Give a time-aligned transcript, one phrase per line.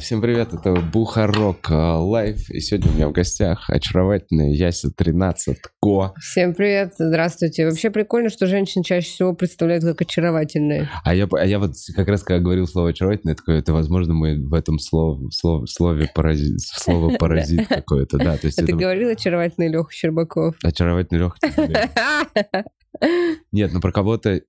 [0.00, 6.12] Всем привет, это Бухарок Лайв, и сегодня у меня в гостях очаровательная Яся 13 Ко.
[6.18, 7.66] Всем привет, здравствуйте.
[7.66, 10.88] Вообще прикольно, что женщины чаще всего представляют как очаровательные.
[11.04, 14.36] А я, а я вот как раз, когда говорил слово очаровательное, такое, это, возможно, мы
[14.44, 18.36] в этом слов, слов, слове паразит, слово паразит какое-то, да.
[18.38, 20.56] То есть а ты говорил очаровательный Леха Щербаков?
[20.64, 21.36] Очаровательный Леха
[23.52, 24.40] Нет, ну про кого-то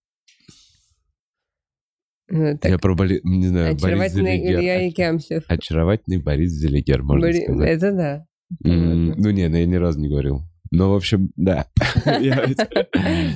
[2.27, 2.71] ну, так.
[2.71, 3.21] Я про Боли...
[3.23, 4.59] не знаю, Борис Зелегер.
[4.59, 5.43] Илья Якямсев.
[5.47, 7.43] Очаровательный Борис Зелегер, можно Бори...
[7.43, 7.69] сказать.
[7.69, 8.25] Это да.
[8.63, 10.43] Mm, ну не, ну я ни разу не говорил.
[10.71, 11.67] Ну, в общем, да.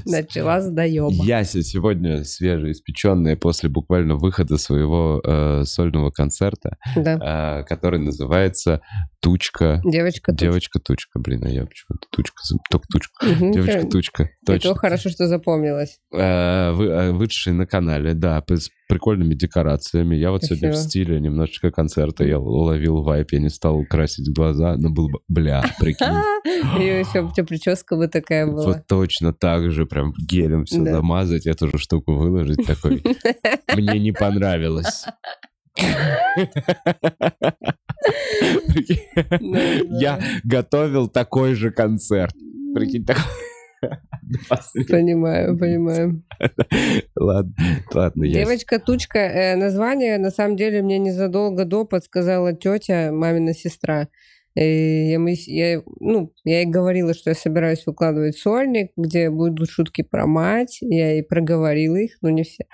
[0.05, 1.11] Начала с доеба.
[1.11, 7.61] Яся сегодня свежеиспеченная после буквально выхода своего э, сольного концерта, да.
[7.61, 8.81] э, который называется
[9.21, 9.81] «Тучка».
[9.85, 10.45] Девочка-тучка.
[10.45, 13.25] Девочка-тучка, блин, а я почему-то тучка, только тучка.
[13.25, 14.69] Угу, Девочка-тучка, точно.
[14.69, 15.99] Это хорошо, что запомнилось.
[16.13, 18.41] Э, вы, вышедший на канале, да,
[18.89, 20.15] прикольными декорациями.
[20.15, 20.59] Я вот Спасибо.
[20.59, 25.09] сегодня в стиле немножечко концерта, я ловил вайп, я не стал красить глаза, но был,
[25.27, 26.07] бля, прикинь.
[26.81, 28.65] И еще у тебя прическа бы такая была.
[28.65, 33.03] Вот точно так же, прям гелем все замазать, эту же штуку выложить такой.
[33.75, 35.05] Мне не понравилось.
[40.01, 42.33] Я готовил такой же концерт.
[42.73, 43.23] Прикинь, такой...
[44.89, 46.23] Понимаю, понимаю.
[47.15, 47.53] Ладно,
[47.93, 48.27] ладно.
[48.27, 54.07] Девочка-тучка, э, название на самом деле мне незадолго до подсказала тетя, мамина сестра.
[54.55, 60.01] И я, я, ну, я ей говорила, что я собираюсь выкладывать сольник, где будут шутки
[60.01, 60.79] про мать.
[60.81, 62.65] Я ей проговорила их, но не все.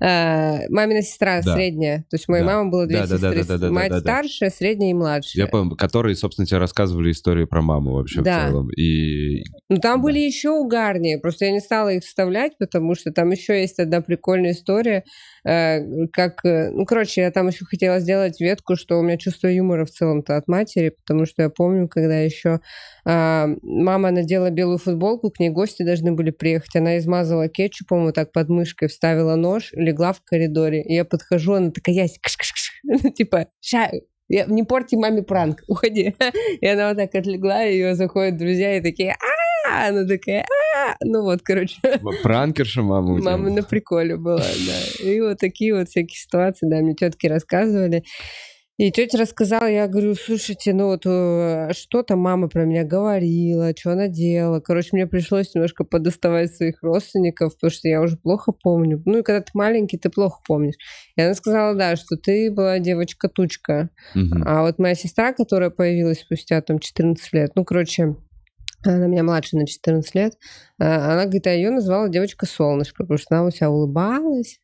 [0.00, 1.54] А, мамина сестра да.
[1.54, 1.98] средняя.
[2.10, 2.50] То есть моя да.
[2.50, 3.20] мама была две да, сестры.
[3.20, 5.44] Да, да, да, да, мать да, да, старшая, средняя и младшая.
[5.44, 8.46] Я помню, которые, собственно, тебе рассказывали истории про маму вообще да.
[8.46, 8.70] в целом.
[8.70, 9.42] И...
[9.68, 10.02] Ну, там да.
[10.02, 11.18] были еще угарнее.
[11.18, 15.04] Просто я не стала их вставлять, потому что там еще есть одна прикольная история.
[15.44, 15.80] Э,
[16.12, 16.44] как...
[16.44, 19.90] Э, ну, короче, я там еще хотела сделать ветку, что у меня чувство юмора в
[19.90, 22.60] целом-то от матери, потому что я помню, когда еще
[23.04, 26.76] а, мама надела белую футболку, к ней гости должны были приехать.
[26.76, 30.82] Она измазала кетчупом вот так под мышкой, вставила нож, легла в коридоре.
[30.82, 32.18] И я подхожу, она такая, ясь,
[32.82, 33.90] ну, типа, ща,
[34.28, 36.14] я, не порти маме пранк, уходи.
[36.60, 39.16] И она вот так отлегла, и ее заходят друзья и такие,
[39.68, 40.59] а она такая, а
[41.04, 41.76] ну вот, короче.
[42.22, 45.04] Пранкерша мама Мама на приколе была, да.
[45.04, 48.04] И вот такие вот всякие ситуации, да, мне тетки рассказывали.
[48.80, 53.74] И тетя рассказала, я говорю, слушайте, ну вот э, что там мама про меня говорила,
[53.78, 54.60] что она делала.
[54.60, 59.02] Короче, мне пришлось немножко подоставать своих родственников, потому что я уже плохо помню.
[59.04, 60.76] Ну и когда ты маленький, ты плохо помнишь.
[61.14, 63.90] И она сказала, да, что ты была девочка-тучка.
[64.14, 64.44] Угу.
[64.46, 68.16] А вот моя сестра, которая появилась спустя там 14 лет, ну, короче,
[68.84, 70.38] она меня младше на 14 лет,
[70.78, 74.60] а, она, говорит, а ее назвала девочка-солнышко, потому что она у себя улыбалась.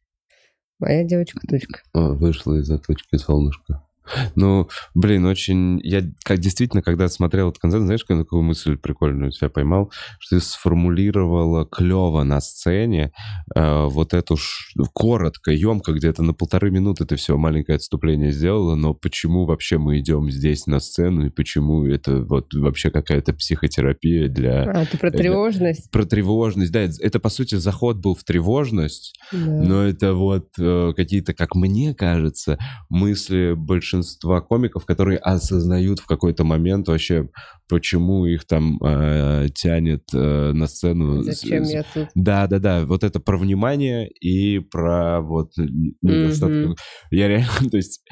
[0.78, 1.80] Моя девочка-тучка.
[1.94, 3.85] Вышла из-за точки солнышко.
[4.34, 5.80] Ну, блин, очень...
[5.82, 10.44] Я как действительно, когда смотрел этот концерт, знаешь, какую мысль прикольную себя поймал, что ты
[10.44, 13.12] сформулировала клево на сцене
[13.54, 14.72] э, вот эту ш...
[14.92, 19.98] коротко, емко, где-то на полторы минуты ты все маленькое отступление сделала, но почему вообще мы
[20.00, 24.62] идем здесь на сцену и почему это вот вообще какая-то психотерапия для...
[24.62, 25.90] А, ты про тревожность?
[25.90, 26.80] Про тревожность, да.
[27.00, 29.38] Это, по сути, заход был в тревожность, да.
[29.38, 32.58] но это вот э, какие-то, как мне кажется,
[32.88, 37.28] мысли большинства большинства комиков, которые осознают в какой-то момент вообще,
[37.68, 41.22] почему их там э, тянет э, на сцену.
[41.22, 42.08] Зачем я тут?
[42.14, 42.84] Да, да, да.
[42.86, 46.56] Вот это про внимание и про вот недостаток.
[46.56, 46.76] Mm-hmm.
[47.10, 48.02] Я реально, то есть,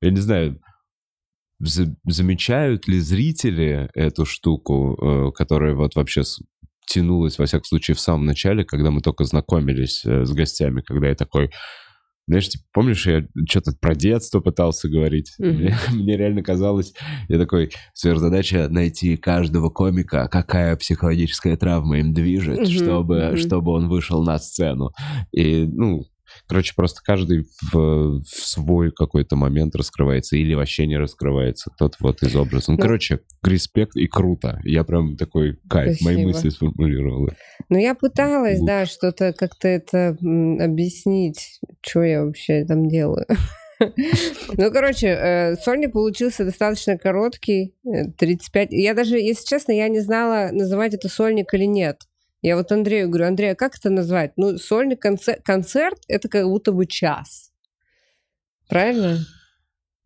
[0.00, 0.60] я не знаю,
[1.58, 6.22] замечают ли зрители эту штуку, э, которая вот вообще
[6.86, 11.08] тянулась, во всяком случае, в самом начале, когда мы только знакомились э, с гостями, когда
[11.08, 11.50] я такой,
[12.30, 15.34] знаешь, типа, помнишь, я что-то про детство пытался говорить?
[15.40, 15.52] Mm-hmm.
[15.52, 16.94] Мне, мне реально казалось,
[17.28, 22.66] я такой, сверхзадача найти каждого комика, какая психологическая травма им движет, mm-hmm.
[22.66, 23.36] чтобы, mm-hmm.
[23.36, 24.92] чтобы он вышел на сцену.
[25.32, 26.04] И, ну,
[26.46, 31.70] Короче, просто каждый в, в свой какой-то момент раскрывается или вообще не раскрывается.
[31.70, 32.72] Кто-то вот из образа.
[32.72, 34.60] Ну, ну, короче, респект и круто.
[34.64, 35.96] Я прям такой кайф.
[35.96, 36.10] Спасибо.
[36.10, 37.34] Мои мысли сформулировала.
[37.68, 38.66] Ну, я пыталась, вот.
[38.66, 43.26] да, что-то как-то это объяснить, что я вообще там делаю.
[44.58, 47.74] Ну, короче, э, сольник получился достаточно короткий,
[48.18, 48.72] 35.
[48.72, 52.02] Э, я даже, если честно, я не знала, называть это сольник или нет.
[52.42, 54.32] Я вот Андрею говорю, Андрей, а как это назвать?
[54.36, 57.52] Ну, сольный концерт, концерт это как будто бы час.
[58.68, 59.18] Правильно?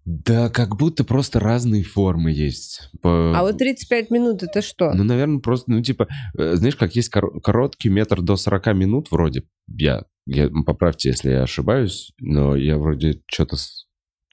[0.05, 2.91] Да, как будто просто разные формы есть.
[3.01, 3.39] По...
[3.39, 4.93] А вот 35 минут это что?
[4.93, 9.11] Ну, наверное, просто, ну, типа, э, знаешь, как есть кор- короткий метр до 40 минут
[9.11, 13.57] вроде, я я, поправьте, если я ошибаюсь, но я вроде что-то...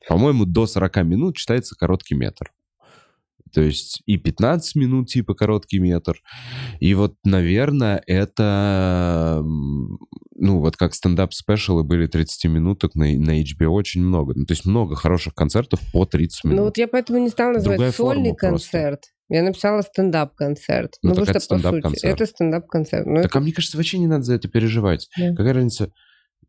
[0.07, 2.51] По-моему, до 40 минут читается короткий метр.
[3.53, 6.21] То есть и 15 минут типа короткий метр.
[6.79, 9.43] И вот, наверное, это...
[9.43, 14.33] Ну, вот как стендап-спешалы были 30 минуток на, на HBO очень много.
[14.35, 16.57] Ну, то есть много хороших концертов по 30 минут.
[16.57, 18.71] Ну, вот я поэтому не стала называть Другая сольный форма просто.
[18.71, 19.03] концерт.
[19.29, 20.95] Я написала стендап-концерт.
[21.01, 23.05] Ну, Ну, потому это что, по сути, это стендап-концерт.
[23.05, 25.07] Ну, Так, а мне кажется, вообще не надо за это переживать.
[25.17, 25.29] Да.
[25.35, 25.91] Какая разница?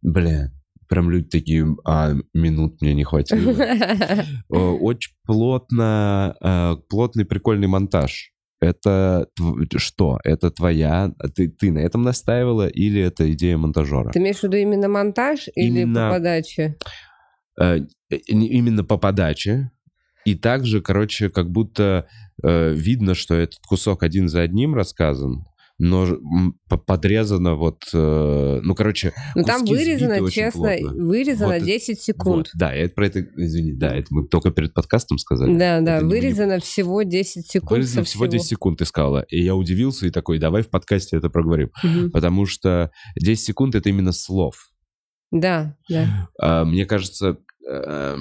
[0.00, 0.50] Бля,
[0.88, 3.52] прям люди такие, а, минут мне не хватило.
[4.52, 8.32] Э, Очень плотно, э, плотный прикольный монтаж.
[8.60, 9.26] Это
[9.76, 10.20] что?
[10.22, 11.12] Это твоя...
[11.34, 14.10] Ты, ты на этом настаивала или это идея монтажера?
[14.10, 16.76] Ты имеешь в виду именно монтаж или Именно- по подаче?
[17.60, 17.78] Э,
[18.10, 19.70] э, именно по подаче.
[20.24, 22.06] И также, короче, как будто
[22.44, 25.44] э, видно, что этот кусок один за одним рассказан,
[25.78, 26.06] но
[26.86, 27.82] подрезано вот...
[27.92, 30.92] э, ну, короче, Ну, там вырезано, честно, плотно.
[31.04, 32.36] вырезано Вот это- 10 секунд.
[32.36, 35.56] вот, да, я про это, извини, да, это мы только перед подкастом сказали.
[35.56, 37.70] Да, да, Это не- вырезано всего 10 секунд.
[37.72, 39.24] Вырезано всего 10 секунд, ты сказала.
[39.28, 41.70] И я удивился и такой, давай в подкасте это проговорим.
[41.82, 42.10] Мгм.
[42.12, 42.90] Потому что
[43.20, 44.54] 10 секунд— это именно слов.
[45.30, 46.28] Да, да.
[46.40, 47.38] А, мне кажется...
[47.68, 48.16] э,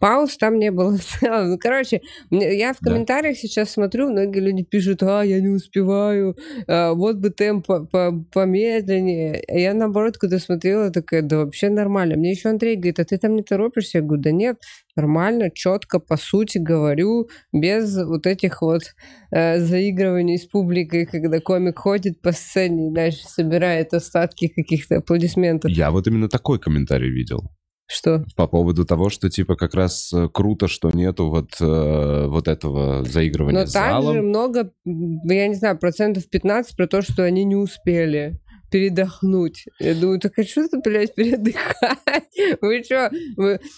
[0.00, 0.96] Пауз там не было.
[1.22, 2.00] Ну, короче,
[2.30, 2.90] я в Да.
[2.90, 6.36] комментариях сейчас смотрю, многие люди пишут, а, я не успеваю,
[6.66, 9.42] а, вот бы темп по- по- помедленнее.
[9.48, 12.16] А я, наоборот, когда смотрела, такая, да вообще нормально.
[12.16, 13.98] Мне еще Андрей говорит, а ты там не торопишься?
[13.98, 14.56] Я говорю, да нет,
[14.96, 18.82] нормально, четко, по сути говорю, без вот этих вот
[19.30, 25.70] э, заигрываний с публикой, когда комик ходит по сцене и дальше собирает остатки каких-то аплодисментов.
[25.70, 27.50] я вот именно такой комментарий видел.
[27.92, 28.24] Что?
[28.36, 33.04] По поводу того, что, типа, как раз э, круто, что нету вот, э, вот этого
[33.04, 34.28] заигрывания Но с также залом.
[34.28, 38.40] много, м, я не знаю, процентов 15 про то, что они не успели
[38.70, 39.66] передохнуть.
[39.78, 41.98] Я думаю, так а что ты, блядь, передыхать?
[42.62, 43.10] Вы что,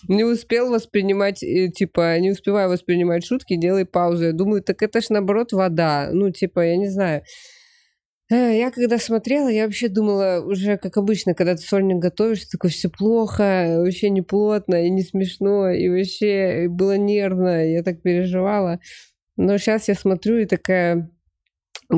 [0.07, 4.27] не успел воспринимать, э, типа, не успеваю воспринимать шутки, делай паузу.
[4.27, 6.11] Я думаю, так это ж наоборот вода.
[6.13, 7.23] Ну, типа, я не знаю.
[8.31, 12.71] Э, Я когда смотрела, я вообще думала, уже как обычно, когда ты сольник готовишь, такое
[12.71, 18.81] все плохо, вообще не плотно и не смешно, и вообще было нервно, я так переживала.
[19.37, 21.11] Но сейчас я смотрю и такая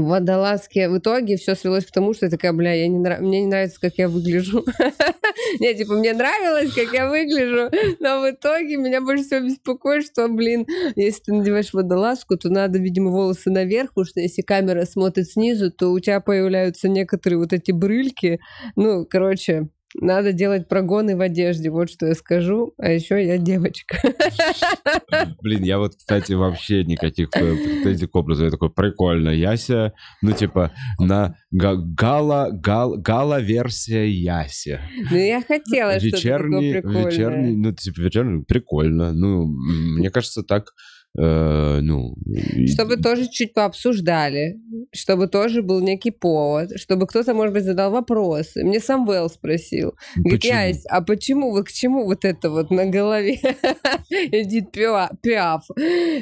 [0.02, 0.88] в водолазке.
[0.88, 3.46] В итоге все свелось к тому, что я такая, бля, я не нрав- мне не
[3.46, 4.64] нравится, как я выгляжу.
[5.60, 7.70] Не, типа, мне нравилось, как я выгляжу,
[8.00, 10.66] но в итоге меня больше всего беспокоит, что, блин,
[10.96, 15.70] если ты надеваешь водолазку, то надо, видимо, волосы наверх, потому что если камера смотрит снизу,
[15.70, 18.40] то у тебя появляются некоторые вот эти брыльки.
[18.76, 19.69] Ну, короче,
[20.00, 22.75] надо делать прогоны в одежде, вот что я скажу.
[22.78, 23.98] А еще я девочка.
[25.43, 28.44] Блин, я вот, кстати, вообще никаких э, претензий к образу.
[28.44, 34.81] Я такой, прикольно, Яся, ну, типа, на га- гала, гал, гала-версия Яси.
[35.10, 37.10] Ну, я хотела что-то вечерний, такое прикольное.
[37.10, 39.12] вечерний, ну, типа, вечерний, прикольно.
[39.12, 40.72] Ну, мне кажется, так,
[41.19, 42.15] э, ну...
[42.27, 44.57] и- Чтобы тоже чуть пообсуждали,
[44.93, 48.65] чтобы тоже был некий повод, чтобы кто-то, может быть, задал вопросы.
[48.65, 49.95] Мне сам Вэл спросил.
[50.17, 50.59] Говорит, Почему?
[50.59, 53.39] Ясь, а почему вы к чему вот это вот на голове?
[54.11, 55.65] Эдит Пиа- Пиаф.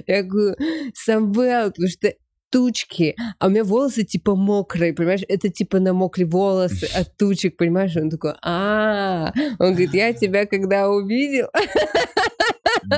[0.06, 0.56] Я говорю,
[0.94, 2.12] Самвел, потому что
[2.50, 7.56] тучки, а у меня волосы типа мокрые, понимаешь, это типа на мокрые волосы от тучек,
[7.56, 7.96] понимаешь?
[7.96, 11.48] Он такой, а, он говорит, я тебя когда увидел,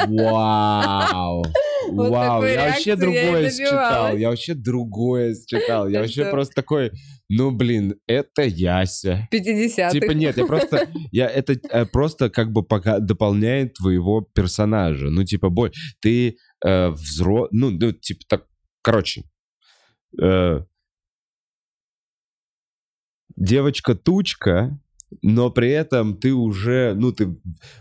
[0.08, 1.44] Вау!
[1.88, 4.16] Вот Вау, я вообще реакции я другое считал.
[4.16, 5.88] Я вообще другое считал.
[5.88, 6.90] Я вообще просто такой,
[7.28, 9.28] ну, блин, это Яся.
[9.32, 9.90] 50-х.
[9.90, 15.10] Типа нет, я просто, я это э, просто как бы пока дополняет твоего персонажа.
[15.10, 18.44] Ну типа, бой, ты э, взро, ну, ну типа так,
[18.82, 19.22] короче,
[20.20, 20.60] э,
[23.36, 24.78] девочка тучка,
[25.22, 27.28] но при этом ты уже, ну ты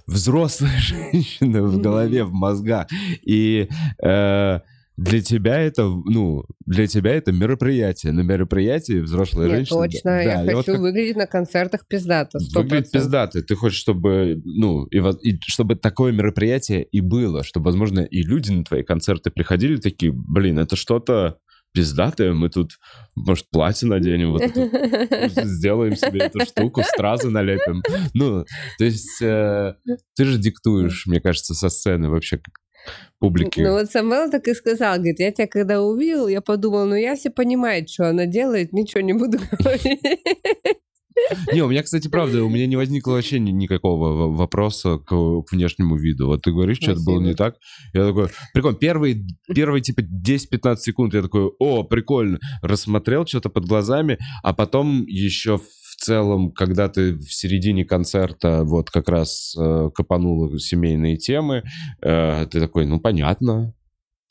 [0.07, 2.87] взрослая женщина в голове, в мозгах,
[3.23, 3.67] и
[4.03, 4.59] э,
[4.97, 8.13] для тебя это, ну, для тебя это мероприятие.
[8.13, 9.81] На мероприятии взрослая Нет, женщина.
[9.83, 10.01] точно.
[10.11, 12.37] да, я и вот хочу как- выглядеть на концертах пиздато.
[12.37, 12.41] 100%.
[12.63, 13.43] Выглядит пиздато.
[13.43, 18.51] Ты хочешь, чтобы, ну, и, и чтобы такое мероприятие и было, чтобы, возможно, и люди
[18.51, 21.39] на твои концерты приходили такие, блин, это что-то
[21.75, 22.71] пиздатое, мы тут,
[23.15, 27.83] может, платье наденем, вот это, сделаем себе эту штуку, стразы налепим.
[28.13, 28.45] Ну,
[28.77, 29.75] то есть э,
[30.15, 32.39] ты же диктуешь, мне кажется, со сцены вообще
[33.19, 33.63] публике.
[33.63, 37.31] Ну вот Самвел так и сказал, говорит, я тебя когда увидел, я подумал, ну Яся
[37.31, 39.99] понимает, что она делает, ничего не буду говорить.
[41.53, 45.13] Не, у меня, кстати, правда, у меня не возникло вообще ни- никакого вопроса к,
[45.51, 46.27] внешнему виду.
[46.27, 47.55] Вот ты говоришь, что-то было не так.
[47.93, 48.77] Я такой, прикольно.
[48.77, 52.39] Первые, первые типа 10-15 секунд я такой, о, прикольно.
[52.61, 58.89] Рассмотрел что-то под глазами, а потом еще в целом, когда ты в середине концерта вот
[58.89, 61.63] как раз э, копанул семейные темы,
[62.01, 63.73] э, ты такой, ну, понятно,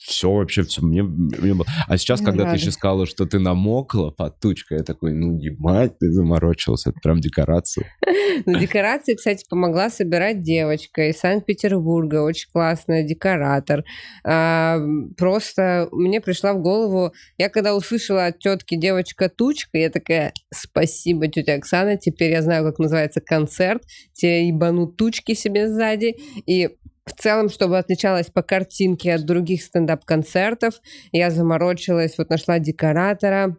[0.06, 1.66] все вообще, все, мне, мне было...
[1.88, 2.56] А сейчас, Я когда рада.
[2.56, 7.00] ты еще сказала, что ты намокла под тучкой, я такой, ну, ебать, ты заморочился, это
[7.00, 7.86] прям декорация.
[8.46, 13.84] На декорации, кстати, помогла собирать девочка из Санкт-Петербурга, очень классная декоратор.
[14.24, 14.78] А,
[15.16, 21.54] Просто мне пришла в голову, я когда услышала от тетки девочка-тучка, я такая, спасибо, тетя
[21.54, 23.82] Оксана, теперь я знаю, как называется концерт,
[24.12, 26.70] тебе ебанут тучки себе сзади, и
[27.06, 30.74] в целом, чтобы отличалась по картинке от других стендап-концертов,
[31.12, 33.56] я заморочилась, вот нашла декоратора,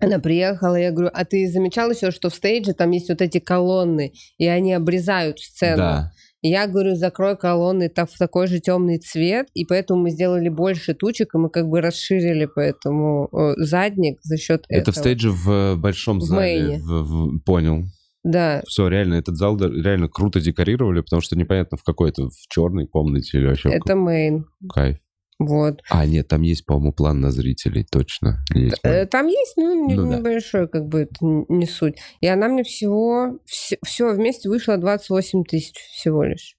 [0.00, 3.38] она приехала, я говорю, а ты замечал еще, что в стейдже там есть вот эти
[3.38, 5.76] колонны, и они обрезают сцену?
[5.76, 6.12] Да.
[6.46, 10.92] Я говорю, закрой колонны так, в такой же темный цвет, и поэтому мы сделали больше
[10.94, 14.94] тучек, и мы как бы расширили поэтому э, задник за счет Это этого.
[14.94, 16.40] в стейдже в большом В зале.
[16.40, 16.78] мейне.
[16.82, 17.84] в- в- понял.
[18.24, 22.48] Да, Все, реально, этот зал да- реально круто декорировали, потому что непонятно, в какой-то, в
[22.48, 24.44] черной комнате или вообще это мейн.
[24.44, 24.98] какой- кайф.
[25.38, 25.82] Вот.
[25.90, 28.38] А, нет, там есть, по-моему, план на зрителей, точно.
[28.54, 28.78] Есть.
[28.84, 30.16] Э, Там есть, ну, Ну да.
[30.18, 31.96] небольшой, как бы, это не суть.
[32.20, 36.56] И она мне всего, все, вместе вышло 28 тысяч всего лишь.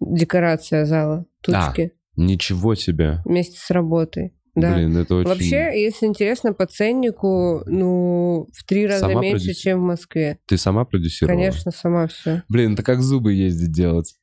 [0.00, 3.20] Декорация зала, А, тучки, Ничего себе.
[3.24, 4.34] вместе с работой.
[4.54, 4.74] Да.
[4.74, 5.28] Блин, это очень...
[5.28, 10.38] Вообще, если интересно, по ценнику, ну, в три раза Сама меньше, продюсер- чем в Москве.
[10.46, 11.36] Ты сама продюсировала?
[11.36, 12.42] Конечно, сама все.
[12.48, 14.14] Блин, это как зубы ездить делать.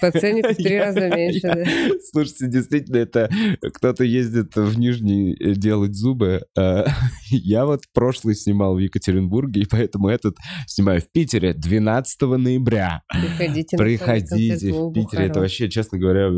[0.00, 1.40] По ценнику в три раза меньше.
[1.42, 1.64] да.
[2.12, 3.30] Слушайте, действительно, это
[3.60, 6.42] кто-то ездит в Нижний э, делать зубы.
[6.58, 6.84] Э,
[7.30, 13.02] Я вот прошлый снимал в Екатеринбурге, и поэтому этот снимаю в Питере 12 ноября.
[13.10, 15.26] Приходите Приходите в Питере.
[15.26, 16.30] Это вообще, честно говоря...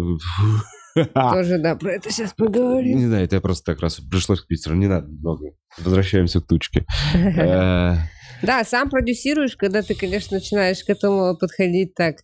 [1.14, 2.98] Тоже, да, про это сейчас поговорим.
[2.98, 4.74] Не знаю, это я просто так раз пришлось к Питеру.
[4.74, 5.50] Не надо много.
[5.78, 6.86] Возвращаемся к тучке.
[7.14, 7.96] Э,
[8.42, 12.16] Да, сам продюсируешь, когда ты, конечно, начинаешь к этому подходить так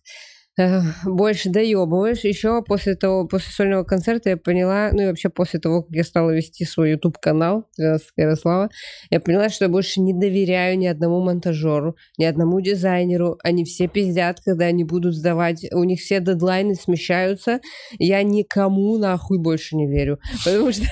[1.05, 2.23] больше доебываешь.
[2.23, 6.03] Еще после того, после сольного концерта я поняла, ну и вообще после того, как я
[6.03, 8.69] стала вести свой YouTube-канал 12 Ярослава,
[9.09, 13.37] я поняла, что я больше не доверяю ни одному монтажеру, ни одному дизайнеру.
[13.43, 15.65] Они все пиздят, когда они будут сдавать.
[15.71, 17.59] У них все дедлайны смещаются.
[17.97, 20.19] Я никому нахуй больше не верю.
[20.45, 20.85] Потому что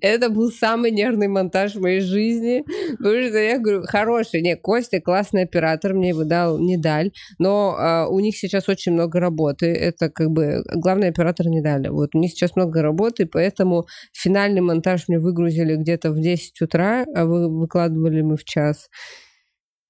[0.00, 2.64] это был самый нервный монтаж в моей жизни.
[2.98, 4.42] Потому что я говорю, хороший.
[4.42, 7.10] Не, Костя классный оператор, мне его дал не даль.
[7.38, 9.66] Но а, у них сейчас очень много работы.
[9.66, 11.88] Это как бы главный оператор не дали.
[11.88, 17.24] Вот них сейчас много работы, поэтому финальный монтаж мне выгрузили где-то в 10 утра, а
[17.24, 18.88] вы, выкладывали мы в час.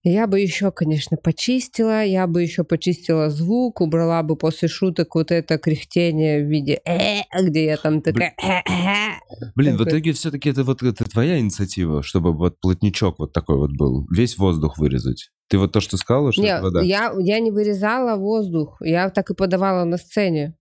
[0.09, 5.33] Я бы еще, конечно, почистила, я бы еще почистила звук, убрала бы после шуток вот
[5.33, 9.51] это кряхтение в виде «э», где я там такая «э-э».
[9.57, 13.73] Блин, в итоге все-таки это вот это твоя инициатива, чтобы вот плотничок вот такой вот
[13.73, 15.31] был, весь воздух вырезать.
[15.49, 16.83] Ты вот то, что сказала, что Не, это вода?
[16.83, 20.55] я, я не вырезала воздух, я так и подавала на сцене.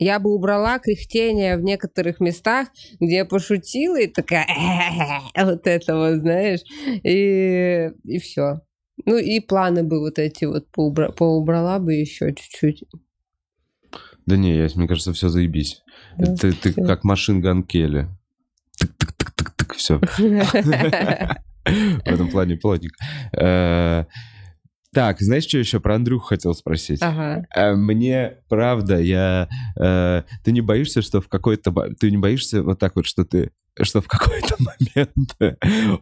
[0.00, 2.66] Я бы убрала кряхтение в некоторых местах,
[2.98, 4.48] где я пошутила и такая
[5.36, 6.62] вот это вот, знаешь,
[7.04, 8.62] и, и все.
[9.06, 12.84] Ну и планы бы вот эти вот поубра- поубрала бы еще чуть-чуть.
[14.26, 15.82] Да не, я, мне кажется, все заебись.
[16.18, 16.86] Да, ты ты всё.
[16.86, 18.08] как машин ган Келли.
[18.80, 19.98] Тык-тык-тык-тык-тык, все.
[21.64, 22.92] В этом плане плотник.
[23.32, 24.04] Э,
[24.94, 27.00] Так, знаешь, что еще про Андрюху хотел спросить?
[27.02, 27.46] Ага.
[27.54, 29.48] Э, Мне, правда, я...
[29.78, 31.72] э, Ты не боишься, что в какой-то...
[32.00, 33.50] Ты не боишься вот так вот, что ты
[33.84, 35.36] что в какой-то момент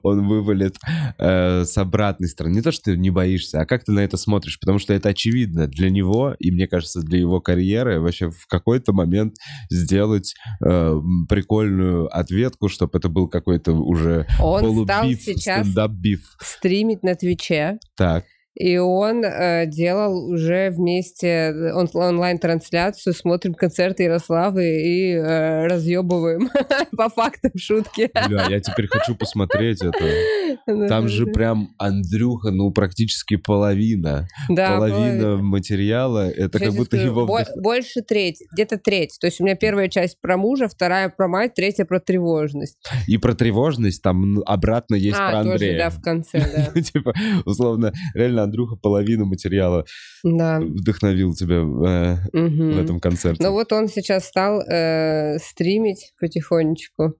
[0.02, 0.76] он вывалит
[1.18, 2.54] э, с обратной стороны.
[2.56, 5.10] Не то, что ты не боишься, а как ты на это смотришь, потому что это
[5.10, 9.36] очевидно для него, и мне кажется, для его карьеры вообще в какой-то момент
[9.70, 10.94] сделать э,
[11.28, 16.36] прикольную ответку, чтобы это был какой-то уже Он стал полубиф, сейчас стендап-биф.
[16.40, 17.78] стримить на Твиче.
[17.96, 18.24] Так.
[18.56, 26.48] И он э, делал уже вместе он, онлайн-трансляцию, смотрим концерты Ярославы и э, разъебываем
[26.96, 28.10] по фактам шутки.
[28.28, 30.88] Бля, я теперь хочу посмотреть это.
[30.88, 34.26] Там же прям Андрюха, ну, практически половина.
[34.48, 37.26] Да, половина материала, это как будто его...
[37.56, 39.18] Больше треть, где-то треть.
[39.20, 42.78] То есть у меня первая часть про мужа, вторая про мать, третья про тревожность.
[43.06, 45.78] И про тревожность там обратно есть а, про тоже, Андрея.
[45.78, 46.80] да, в конце, да.
[46.86, 47.12] Типа,
[47.44, 49.84] условно, реально Андрюха половину материала
[50.24, 50.58] Да.
[50.60, 52.78] вдохновил тебя э, в Мгм.
[52.78, 53.42] этом концерте.
[53.44, 57.14] Ну вот он сейчас стал э, стримить потихонечку,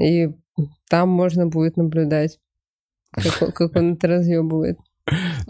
[0.00, 0.28] и
[0.88, 2.38] там можно будет наблюдать,
[3.12, 4.78] как, он- как он это разъебывает.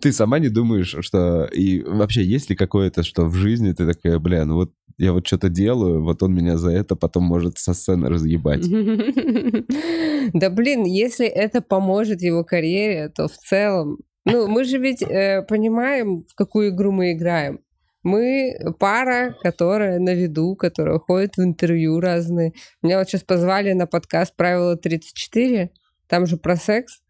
[0.00, 1.45] Ты сама не думаешь, что...
[1.45, 5.26] И вообще, есть ли какое-то, что в жизни ты такая, бля, ну вот я вот
[5.26, 8.66] что-то делаю, вот он меня за это потом может со сцены разъебать.
[10.35, 15.43] Да блин, если это поможет его карьере, то в целом Ну, мы же ведь э,
[15.43, 17.61] понимаем, в какую игру мы играем.
[18.02, 22.52] Мы пара, которая на виду, которая ходит в интервью разные.
[22.83, 25.71] Меня вот сейчас позвали на подкаст «Правило 34»,
[26.09, 27.00] там же про секс.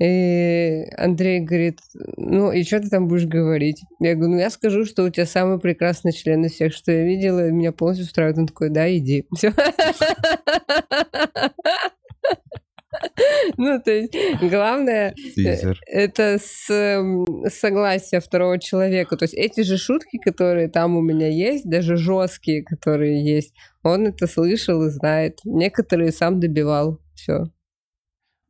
[0.00, 1.80] И Андрей говорит,
[2.16, 3.82] ну и что ты там будешь говорить?
[3.98, 7.02] Я говорю, ну я скажу, что у тебя самый прекрасный член из всех, что я
[7.02, 8.38] видела, и меня полностью устраивает.
[8.38, 9.26] Он такой, да, иди.
[9.34, 9.52] Все.
[13.56, 16.68] Ну, то есть, главное, э, это с
[17.50, 19.16] согласия второго человека.
[19.16, 24.06] То есть, эти же шутки, которые там у меня есть, даже жесткие, которые есть, он
[24.06, 25.38] это слышал и знает.
[25.44, 27.00] Некоторые сам добивал.
[27.14, 27.44] Все.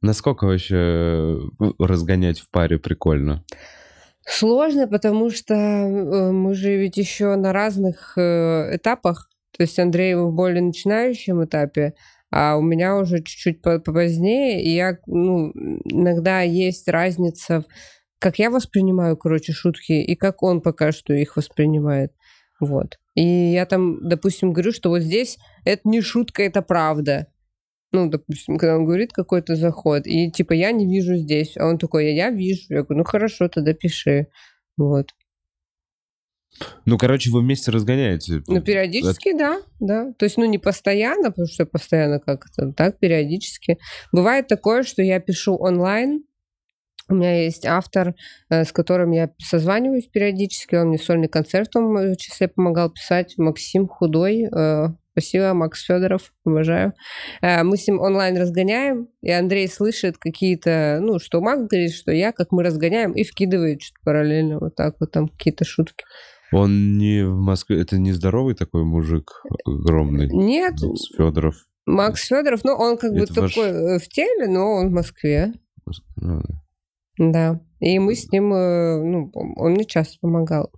[0.03, 1.39] Насколько вообще э,
[1.79, 3.45] разгонять в паре прикольно?
[4.27, 9.31] Сложно, потому что э, мы же ведь еще на разных этапах.
[9.57, 11.95] То есть Андрей в более начинающем этапе,
[12.31, 15.53] а у меня уже чуть-чуть позднее, и я, ну,
[15.85, 17.65] иногда есть разница,
[18.19, 22.13] как я воспринимаю, короче, шутки, и как он пока что их воспринимает.
[22.61, 22.99] Вот.
[23.15, 27.29] И я там, допустим, говорю, что вот здесь это не шутка, это правда.
[27.93, 31.79] Ну, допустим, когда он говорит какой-то заход, и типа я не вижу здесь, а он
[31.79, 32.63] такой, я, я вижу.
[32.69, 34.27] Я говорю, ну хорошо, тогда пиши.
[34.77, 35.15] Вот.
[36.87, 38.43] Ну, короче, вы вместе разгоняете.
[38.47, 39.39] Ну, периодически, Это...
[39.39, 40.13] да, да.
[40.19, 43.79] То есть, ну, не постоянно, потому что постоянно как-то, так, периодически.
[44.13, 46.25] Бывает такое, что я пишу онлайн,
[47.11, 48.15] у меня есть автор,
[48.51, 53.35] э, с которым я созваниваюсь периодически, он мне сольный концерт в том числе помогал писать,
[53.39, 54.89] Максим Худой, э,
[55.19, 56.33] Спасибо, Макс Федоров.
[56.47, 56.93] Э,
[57.65, 62.31] мы с ним онлайн разгоняем, и Андрей слышит какие-то, ну, что Макс говорит, что я,
[62.31, 66.05] как мы разгоняем, и вкидывает что-то параллельно, вот так вот там какие-то шутки.
[66.53, 70.29] Он не в Москве, это не здоровый такой мужик огромный?
[70.29, 70.75] Нет.
[70.81, 71.67] Макс Федоров.
[71.87, 75.53] Макс Федоров, ну, он как это бы такой э, в теле, но он в Москве.
[76.17, 76.43] Ну,
[77.19, 77.61] да.
[77.81, 80.71] И мы с ним, э, ну, он мне часто помогал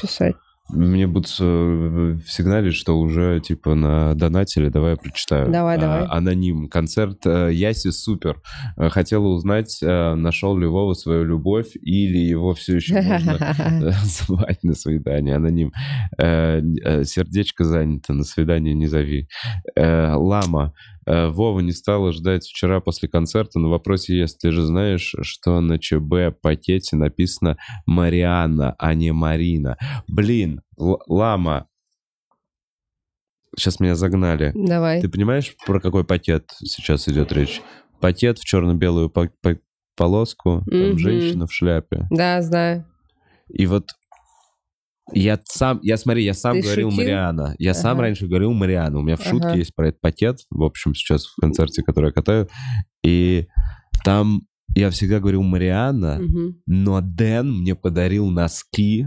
[0.00, 0.36] писать.
[0.68, 4.68] Мне будут э, сигналить, что уже типа на донатили.
[4.68, 5.50] Давай я прочитаю.
[5.50, 6.06] Давай, а, давай.
[6.06, 6.68] Аноним.
[6.68, 8.40] Концерт э, Яси супер.
[8.76, 14.74] Э, хотела узнать, нашел ли Вова свою любовь или его все еще можно звать на
[14.74, 15.36] свидание.
[15.36, 15.72] Аноним.
[16.18, 18.12] Сердечко занято.
[18.12, 19.28] На свидание не зови.
[19.76, 20.72] Лама.
[21.06, 23.58] Э, Вова не стала ждать вчера после концерта.
[23.58, 29.78] На вопросе есть, ты же знаешь, что на ЧБ пакете написано Марианна, а не Марина.
[30.08, 31.68] Блин, лама,
[33.56, 34.52] сейчас меня загнали.
[34.54, 35.00] Давай.
[35.00, 37.62] Ты понимаешь, про какой пакет сейчас идет речь?
[38.00, 39.56] Пакет в черно-белую по по
[39.96, 40.98] полоску, там mm-hmm.
[40.98, 42.06] женщина в шляпе.
[42.10, 42.84] Да, знаю.
[43.48, 43.88] И вот
[45.12, 47.04] я сам, я смотри, я сам Ты говорил шутил?
[47.04, 47.54] Мариана.
[47.58, 47.80] Я ага.
[47.80, 48.98] сам раньше говорил Мариана.
[48.98, 49.58] У меня в шутке ага.
[49.58, 52.48] есть про этот пакет, в общем, сейчас в концерте, который я катаю.
[53.04, 53.46] И
[54.04, 54.42] там
[54.74, 56.56] я всегда говорил Мариана, угу.
[56.66, 59.06] но Дэн мне подарил носки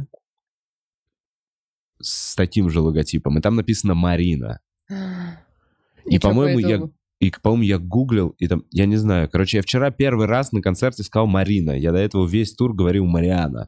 [2.01, 3.37] с таким же логотипом.
[3.37, 4.59] И там написано Марина.
[4.89, 6.81] И, и по-моему, я...
[7.19, 9.29] И, по-моему, я гуглил, и там, я не знаю.
[9.29, 11.71] Короче, я вчера первый раз на концерте сказал Марина.
[11.71, 13.67] Я до этого весь тур говорил Мариана.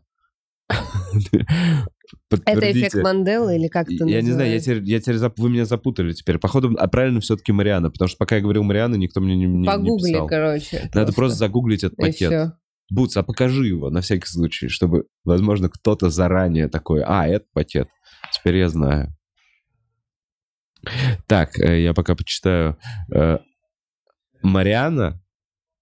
[2.46, 5.38] Это эффект Манделы или как это Я не знаю, я теперь, я теперь зап...
[5.38, 6.38] вы меня запутали теперь.
[6.40, 9.66] Походу, а правильно все-таки Мариана, потому что пока я говорил Мариана, никто мне не, не,
[9.66, 10.28] Погугли, не писал.
[10.28, 10.82] короче.
[10.94, 12.54] Надо просто, просто загуглить этот пакет.
[12.90, 17.88] Бутс, а покажи его на всякий случай, чтобы, возможно, кто-то заранее такой, а, это пакет.
[18.34, 19.16] Теперь я знаю.
[21.28, 22.78] Так, э, я пока почитаю.
[23.14, 23.38] Э,
[24.42, 25.21] Мариана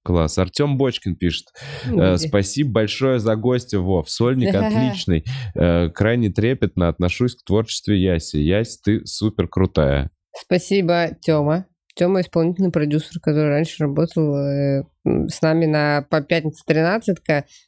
[0.09, 0.39] Класс.
[0.39, 1.49] Артем Бочкин пишет.
[1.85, 4.09] Э, спасибо большое за гостя, Вов.
[4.09, 5.23] Сольник отличный.
[5.53, 8.37] Э, крайне трепетно отношусь к творчеству Яси.
[8.37, 10.09] Ясь, ты супер крутая.
[10.35, 11.67] Спасибо, Тёма.
[11.95, 17.17] Тёма исполнительный продюсер, который раньше работал э, с нами на по пятнице 13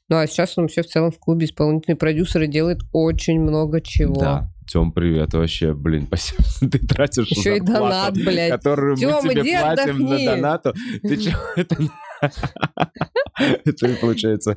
[0.09, 3.81] Ну а сейчас он все в целом в клубе исполнительный продюсер и делает очень много
[3.81, 4.15] чего.
[4.19, 4.51] Да.
[4.71, 8.51] Тем, привет, вообще, блин, спасибо, ты тратишь Еще зарплату, и донат, блядь.
[8.51, 10.25] которую Тёма, мы тебе платим отдохни.
[10.25, 10.73] на донату.
[11.01, 11.75] Ты что, это
[13.65, 14.55] Это получается...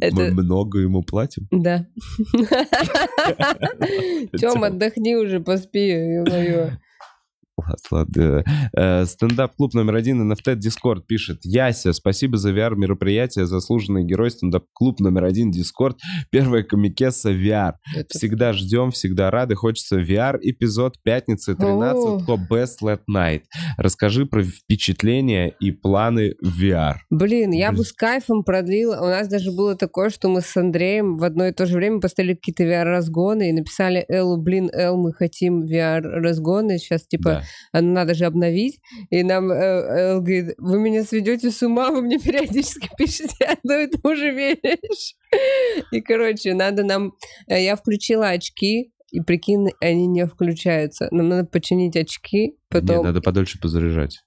[0.00, 0.14] Это...
[0.14, 1.48] Мы много ему платим?
[1.50, 1.84] Да.
[4.38, 6.20] Тём, отдохни уже, поспи.
[7.90, 8.44] Ладно.
[8.76, 11.40] Э, стендап-клуб номер один NFT Discord пишет.
[11.42, 14.30] Яся, спасибо за VR-мероприятие, заслуженный герой.
[14.30, 15.96] Стендап-клуб номер один Discord.
[16.30, 17.74] Первая комикесса VR.
[17.94, 18.06] Это...
[18.10, 19.54] Всегда ждем, всегда рады.
[19.54, 20.38] Хочется VR.
[20.40, 23.42] Эпизод пятницы 13 по Best Late Night.
[23.76, 26.96] Расскажи про впечатления и планы VR.
[27.10, 29.00] Блин, я бы с кайфом продлила.
[29.00, 32.00] У нас даже было такое, что мы с Андреем в одно и то же время
[32.00, 36.78] поставили какие-то VR-разгоны и написали Эллу, блин, Эл, мы хотим VR-разгоны.
[36.78, 37.30] Сейчас типа...
[37.30, 37.42] Да
[37.72, 38.80] надо же обновить.
[39.10, 43.78] И нам э, Эл говорит, вы меня сведете с ума, вы мне периодически пишете одну
[43.78, 45.14] и ту же вещь.
[45.92, 47.12] И, короче, надо нам...
[47.48, 51.08] э, Я включила очки, и прикинь, они не включаются.
[51.10, 53.04] Нам надо починить очки, Нет, потом...
[53.04, 54.20] надо подольше позаряжать.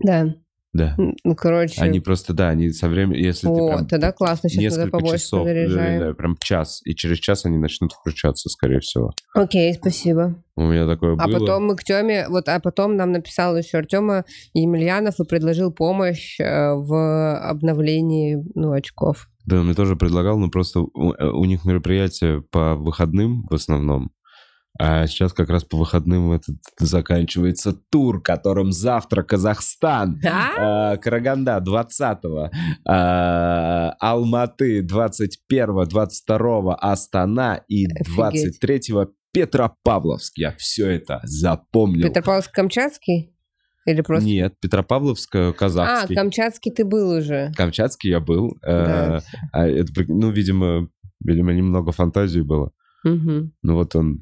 [0.00, 0.34] Да,
[0.74, 0.96] Да.
[0.98, 1.80] ну, короче...
[1.80, 4.98] Они просто, да, они со временем, если ты О, прям тогда классно, сейчас надо несколько
[4.98, 6.00] побольше часов, заряжаем.
[6.00, 9.12] да, прям час, и через час они начнут включаться, скорее всего.
[9.34, 10.34] Окей, спасибо.
[10.56, 11.38] У меня такое А было.
[11.38, 16.40] потом мы к Теме, вот, а потом нам написал еще Артема Емельянов и предложил помощь
[16.40, 19.28] э, в обновлении, ну, очков.
[19.46, 23.54] Да, он мне тоже предлагал, но просто у, э, у них мероприятие по выходным в
[23.54, 24.10] основном.
[24.78, 30.92] А сейчас как раз по выходным этот заканчивается тур, которым завтра Казахстан, А?
[30.92, 32.50] а, Караганда 20-го,
[32.88, 38.60] а, Алматы 21-го, 22-го, Астана и Офигеть.
[38.62, 40.38] 23-го Петропавловск.
[40.38, 42.08] Я все это запомнил.
[42.08, 43.30] Петропавловск-Камчатский?
[43.86, 44.26] Или просто...
[44.26, 46.14] Нет, Петропавловск, А, казахский.
[46.16, 47.52] Камчатский ты был уже.
[47.56, 48.56] Камчатский я был.
[48.62, 49.18] Да.
[49.18, 49.20] э,
[49.52, 50.88] а это, ну, видимо,
[51.24, 52.72] видимо, немного фантазии было.
[53.04, 53.52] Мгм.
[53.62, 54.20] Ну вот он,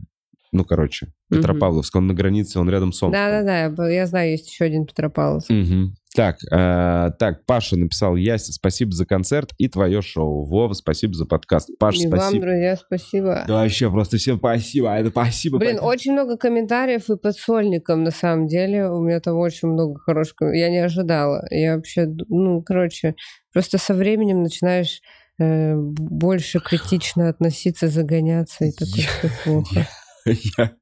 [0.53, 1.09] ну, короче.
[1.31, 3.13] Петропавловск, он на границе, он рядом с Омском.
[3.13, 5.49] Да-да-да, я знаю, есть еще один Петропавловск.
[5.49, 5.95] Мгм.
[6.15, 10.45] Так, э, так, Паша написал, Яся, спасибо за концерт и твое шоу.
[10.45, 11.71] Вова, спасибо за подкаст.
[11.79, 12.43] Паша, И вам, спасибо.
[12.43, 13.45] друзья, спасибо.
[13.49, 14.91] Да вообще, просто всем спасибо.
[14.91, 15.59] Это спасибо.
[15.59, 15.89] Блин, спасибо.
[15.89, 18.91] очень много комментариев и под сольником, на самом деле.
[18.91, 20.37] У меня там очень много хороших...
[20.53, 21.47] Я не ожидала.
[21.51, 23.15] Я вообще, ну, короче,
[23.55, 25.01] просто со временем начинаешь
[25.39, 29.89] э, больше критично относиться, загоняться, и такое всё плохо.
[30.59, 30.77] Я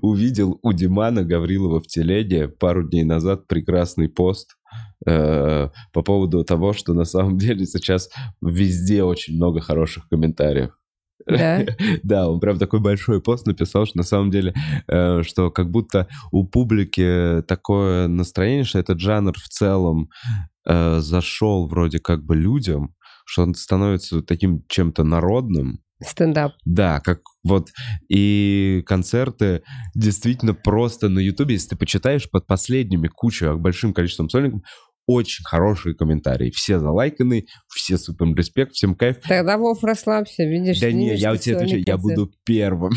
[0.00, 4.56] увидел у Димана Гаврилова в телеге пару дней назад прекрасный пост
[5.06, 10.70] э, по поводу того, что на самом деле сейчас везде очень много хороших комментариев.
[11.26, 11.64] Да?
[12.02, 14.54] Да, он прям такой большой пост написал, что на самом деле,
[14.86, 20.10] э, что как будто у публики такое настроение, что этот жанр в целом
[20.66, 26.52] э, зашел вроде как бы людям, что он становится таким чем-то народным, Стендап.
[26.64, 27.68] да, как вот
[28.08, 29.62] и концерты
[29.94, 34.60] действительно просто на Ютубе, если ты почитаешь под последними кучу, а, большим количеством сольников,
[35.08, 36.50] очень хорошие комментарии.
[36.50, 39.18] Все залайканы, все супер респект, всем кайф.
[39.26, 42.92] Тогда, Вов, расслабься, видишь, Да не, я тебя отвечаю, я буду первым.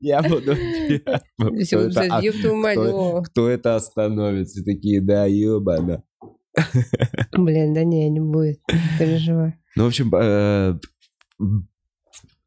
[0.00, 1.64] Я буду первым.
[1.66, 3.22] Кто это- ёб твою мать, кто- Вова.
[3.22, 4.48] Кто это остановит?
[4.48, 6.02] Все такие, да, ебано.
[7.32, 9.54] Блин, да не, не будет, не переживай.
[9.76, 10.78] Ну, в общем, э,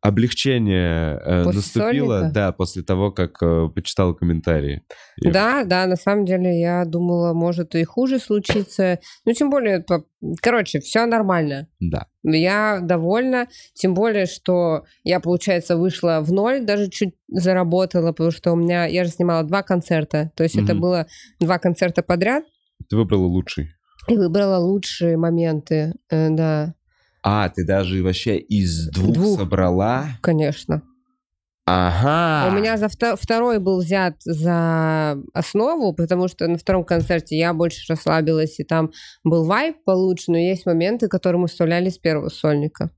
[0.01, 2.31] облегчение э, наступило, сольника?
[2.33, 4.83] да, после того, как э, почитал комментарии.
[5.21, 8.99] И- Да, да, на самом деле я думала, может и хуже случиться.
[9.25, 9.85] Ну, тем более,
[10.41, 11.69] короче, все нормально.
[11.79, 12.07] Да.
[12.23, 18.51] Я довольна, тем более, что я, получается, вышла в ноль, даже чуть заработала, потому что
[18.51, 20.81] у меня, я же снимала два концерта, то есть это Мгм.
[20.81, 21.07] было
[21.39, 22.43] два концерта подряд,
[22.89, 23.69] Ты выбрала лучший.
[24.07, 26.73] И выбрала лучшие моменты, э, да,
[27.21, 29.39] А, ты даже вообще из двух, Двух.
[29.39, 30.07] собрала?
[30.21, 30.81] конечно.
[31.65, 32.49] Ага.
[32.51, 37.53] У меня за вто- второй был взят за основу, потому что на втором концерте я
[37.53, 38.91] больше расслабилась, и там
[39.23, 42.91] был вайп получше, но есть моменты, которые мы вставляли с первого сольника.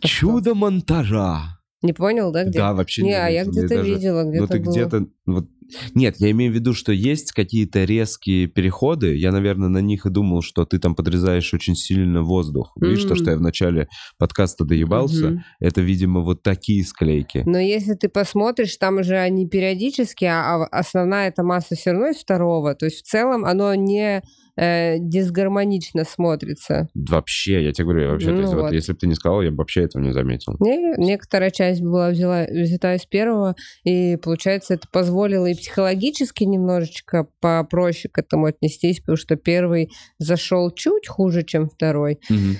[0.00, 1.58] Чудо монтажа.
[1.82, 2.58] Не понял, да, где?
[2.58, 4.72] Да, вообще не, а я где-то даже- видела, где-то Ну, ты было.
[4.72, 5.06] где-то...
[5.26, 5.46] Вот...
[5.94, 9.16] Нет, я имею в виду, что есть какие-то резкие переходы.
[9.16, 12.72] Я, наверное, на них и думал, что ты там подрезаешь очень сильно воздух.
[12.80, 15.44] Видишь, то, что я в начале подкаста доебался, Мгм.
[15.60, 17.42] это, видимо, вот такие склейки.
[17.46, 22.08] Но если ты посмотришь, там уже они периодически, а а основная эта масса все равно
[22.08, 22.74] из второго.
[22.74, 24.22] То есть в целом оно не
[24.58, 26.88] э, дисгармонично смотрится.
[26.94, 28.72] Вообще, я тебе говорю, вообще, то Ну есть, вот вот.
[28.72, 30.56] если бы ты не сказал, я бы вообще этого не заметил.
[30.60, 37.28] Не- некоторая часть была взяла, взята из первого, и, получается, это позволило и психологически немножечко
[37.40, 42.18] попроще к этому отнестись, потому что первый зашел чуть хуже, чем второй.
[42.28, 42.56] Мгм.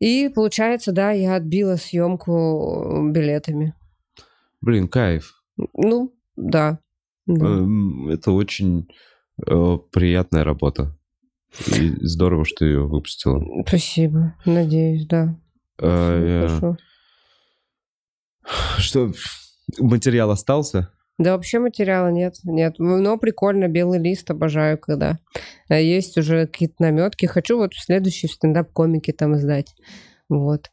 [0.00, 3.74] И, получается, да, я отбила съемку билетами.
[4.60, 5.34] Блин, кайф.
[5.74, 6.78] Ну, да.
[7.26, 7.46] да.
[7.46, 8.88] Эм, Это очень
[9.46, 10.96] э, приятная работа.
[11.76, 13.42] И здорово, что ты ее выпустила.
[13.66, 14.34] Спасибо.
[14.44, 15.36] Надеюсь, да.
[15.80, 16.76] Я- хорошо.
[18.78, 19.12] Что,
[19.78, 20.90] материал остался?
[21.18, 22.76] Да вообще материала нет, нет.
[22.78, 25.18] Но прикольно, белый лист обожаю, когда
[25.68, 27.26] э, есть уже какие-то наметки.
[27.26, 29.74] Хочу вот в следующий стендап-комике там издать.
[30.28, 30.70] Вот.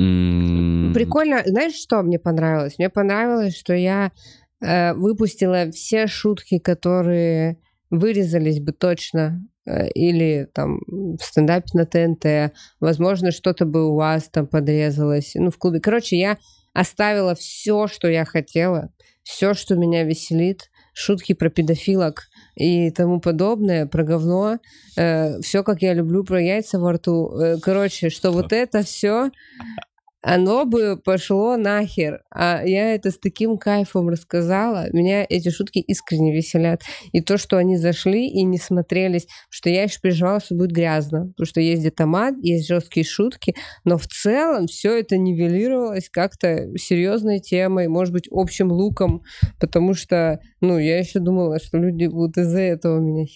[0.00, 1.42] М, Прикольно.
[1.44, 2.78] Знаешь, что мне понравилось?
[2.78, 4.12] Мне понравилось, что я
[4.62, 7.58] э, выпустила все шутки, которые
[7.98, 12.54] вырезались бы точно э, или там в стендапе на ТНТ.
[12.80, 15.32] Возможно, что-то бы у вас там подрезалось.
[15.34, 15.80] Ну, в клубе.
[15.80, 16.38] Короче, я
[16.72, 18.90] оставила все, что я хотела.
[19.22, 24.58] все, что меня веселит, шутки про педофилок и тому подобное, про говно,
[24.96, 27.30] э, все, как я люблю, про яйца во рту.
[27.38, 29.30] Э, короче, что вот это все
[30.24, 32.22] оно бы пошло нахер.
[32.30, 34.86] А я это с таким кайфом рассказала.
[34.92, 36.80] Меня эти шутки искренне веселят.
[37.12, 41.26] И то, что они зашли и не смотрелись, что я еще переживала, что будет грязно.
[41.28, 47.40] Потому что есть детомат, есть жесткие шутки, но в целом все это нивелировалось как-то серьезной
[47.40, 49.22] темой, может быть, общим луком,
[49.60, 53.26] потому что, ну, я еще думала, что люди будут из-за этого меня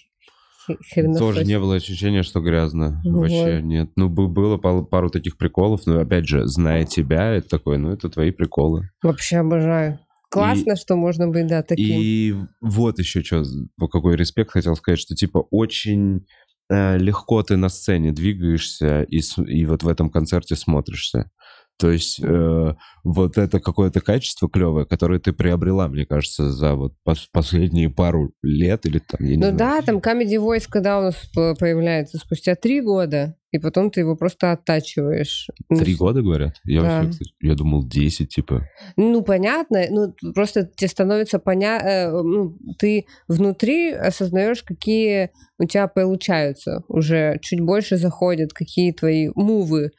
[0.93, 1.19] хреносось.
[1.19, 3.01] Тоже не было ощущения, что грязно.
[3.05, 3.21] Вот.
[3.21, 3.91] Вообще нет.
[3.97, 8.31] Ну, было пару таких приколов, но опять же, зная тебя, это такое, ну, это твои
[8.31, 8.91] приколы.
[9.03, 9.99] Вообще обожаю.
[10.31, 11.99] Классно, и, что можно быть, да, таким.
[12.01, 13.45] И вот еще что,
[13.91, 16.27] какой респект хотел сказать, что типа очень
[16.71, 21.31] э, легко ты на сцене двигаешься и, и вот в этом концерте смотришься.
[21.79, 26.95] То есть э, вот это какое-то качество клевое, которое ты приобрела, мне кажется, за вот
[27.05, 29.57] пос последние пару лет или там, я не Ну знаю.
[29.57, 34.17] да, там Comedy Voice, когда у нас появляется спустя три года, и потом ты его
[34.17, 35.49] просто оттачиваешь.
[35.71, 36.57] Ну, три года, говорят?
[36.65, 37.03] Я, да.
[37.03, 38.69] вообще, я думал, десять, типа.
[38.97, 39.85] Ну, понятно.
[39.89, 41.87] Ну, просто тебе становится понятно...
[41.87, 46.83] Э, ну, ты внутри осознаешь, какие у тебя получаются.
[46.89, 49.93] Уже чуть больше заходят, какие твои мувы.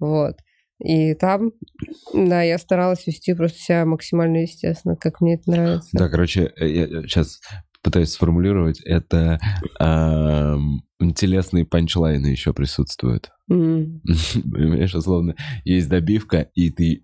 [0.00, 0.36] Вот.
[0.80, 1.52] И там,
[2.14, 5.90] да, я старалась вести просто себя максимально естественно, как мне это нравится.
[5.92, 7.40] Да, короче, э, я сейчас
[7.82, 9.38] пытаюсь сформулировать, это
[9.80, 10.56] э,
[11.14, 13.30] телесные панчлайны еще присутствуют.
[13.50, 14.00] Mm.
[14.50, 17.02] Понимаешь, условно, есть добивка, и ты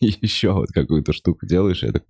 [0.00, 2.02] еще вот какую-то штуку делаешь, это,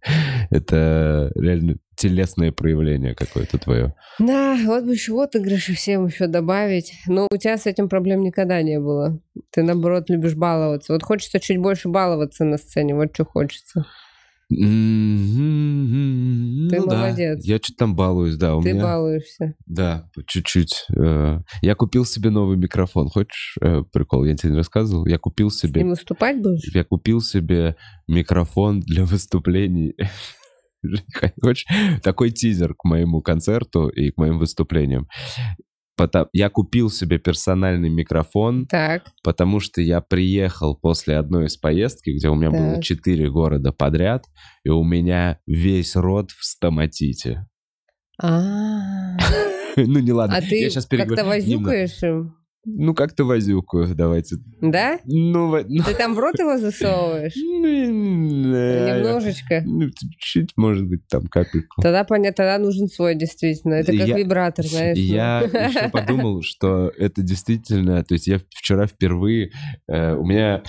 [0.51, 3.95] это реально телесное проявление какое-то твое.
[4.19, 6.95] Да, вот бы еще вот игрыши всем еще добавить.
[7.07, 9.21] Но у тебя с этим проблем никогда не было.
[9.51, 10.93] Ты, наоборот, любишь баловаться.
[10.95, 13.87] Вот хочется чуть больше баловаться на сцене, вот что хочется.
[14.51, 14.57] Ты
[16.81, 17.45] ну, молодец.
[17.45, 17.53] Да.
[17.53, 18.57] Я что-то там балуюсь, да.
[18.57, 18.83] У Ты меня...
[18.83, 19.55] балуешься.
[19.67, 20.87] Да, чуть-чуть.
[20.97, 23.09] Э, я купил себе новый микрофон.
[23.09, 24.25] Хочешь э, прикол?
[24.25, 25.07] Я тебе не рассказывал.
[25.07, 25.73] Я купил себе...
[25.73, 26.69] С ним выступать будешь?
[26.75, 27.77] Я купил себе
[28.09, 29.95] микрофон для выступлений.
[31.41, 31.67] Хочешь?
[32.03, 35.07] Такой тизер к моему концерту и к моим выступлениям.
[36.33, 39.05] Я купил себе персональный микрофон, так.
[39.23, 42.61] потому что я приехал после одной из поездки, где у меня так.
[42.61, 44.27] было четыре города подряд,
[44.65, 47.47] и у меня весь рот в стоматите.
[48.23, 49.17] А.
[49.77, 50.37] Ну не ладно.
[50.37, 52.35] А ты как-то возюкаешь им?
[52.65, 54.37] Ну, как-то возюкаю, давайте.
[54.61, 54.99] Да?
[55.05, 55.83] Ну, ну...
[55.83, 57.35] Ты там в рот его засовываешь?
[57.37, 59.63] Немножечко?
[59.65, 61.81] Ну, чуть, может быть, там капельку.
[61.81, 63.75] Тогда понятно, тогда нужен свой, действительно.
[63.75, 64.99] Это как вибратор, знаешь.
[64.99, 68.05] Я еще подумал, что это действительно...
[68.05, 69.53] То есть я вчера впервые...
[69.89, 70.63] Э, у меня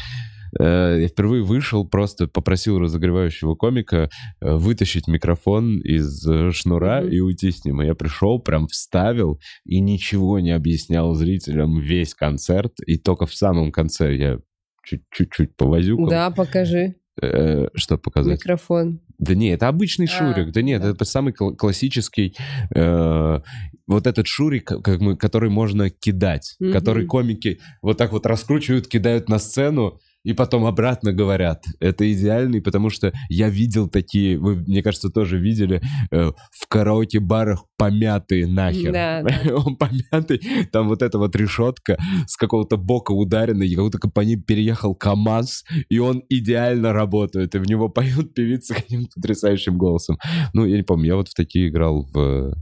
[0.60, 4.10] я впервые вышел, просто попросил разогревающего комика
[4.42, 7.82] э, вытащить микрофон из э, шнура и уйти с ним.
[7.82, 12.74] И я пришел, прям вставил и ничего не объяснял зрителям весь концерт.
[12.86, 14.40] И только в самом конце я
[14.84, 16.10] чуть-чуть повозюкал.
[16.10, 16.96] Да, покажи.
[17.22, 18.40] Э, что показать?
[18.40, 19.02] Микрофон.
[19.20, 20.52] Да не, это обычный а, шурик.
[20.52, 20.90] Да нет, да.
[20.90, 22.36] это самый классический
[22.74, 23.40] э,
[23.88, 26.72] вот этот шурик, как мы, который можно кидать, mm-hmm.
[26.72, 31.64] который комики вот так вот раскручивают, кидают на сцену и потом обратно говорят.
[31.80, 35.82] Это идеальный, потому что я видел такие, вы, мне кажется, тоже видели
[36.12, 38.92] э, в караоке-барах помятые нахер.
[38.92, 39.56] Да, да.
[39.66, 44.38] Он помятый, там вот эта вот решетка с какого-то бока ударенной, и какой-то по ней
[44.38, 50.18] переехал КАМАЗ, и он идеально работает, и в него поют певицы каким-то потрясающим голосом.
[50.54, 52.54] Ну, я не помню, я вот в такие играл в...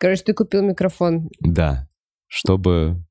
[0.00, 1.28] Короче, ты купил микрофон.
[1.40, 1.88] Да,
[2.28, 3.04] чтобы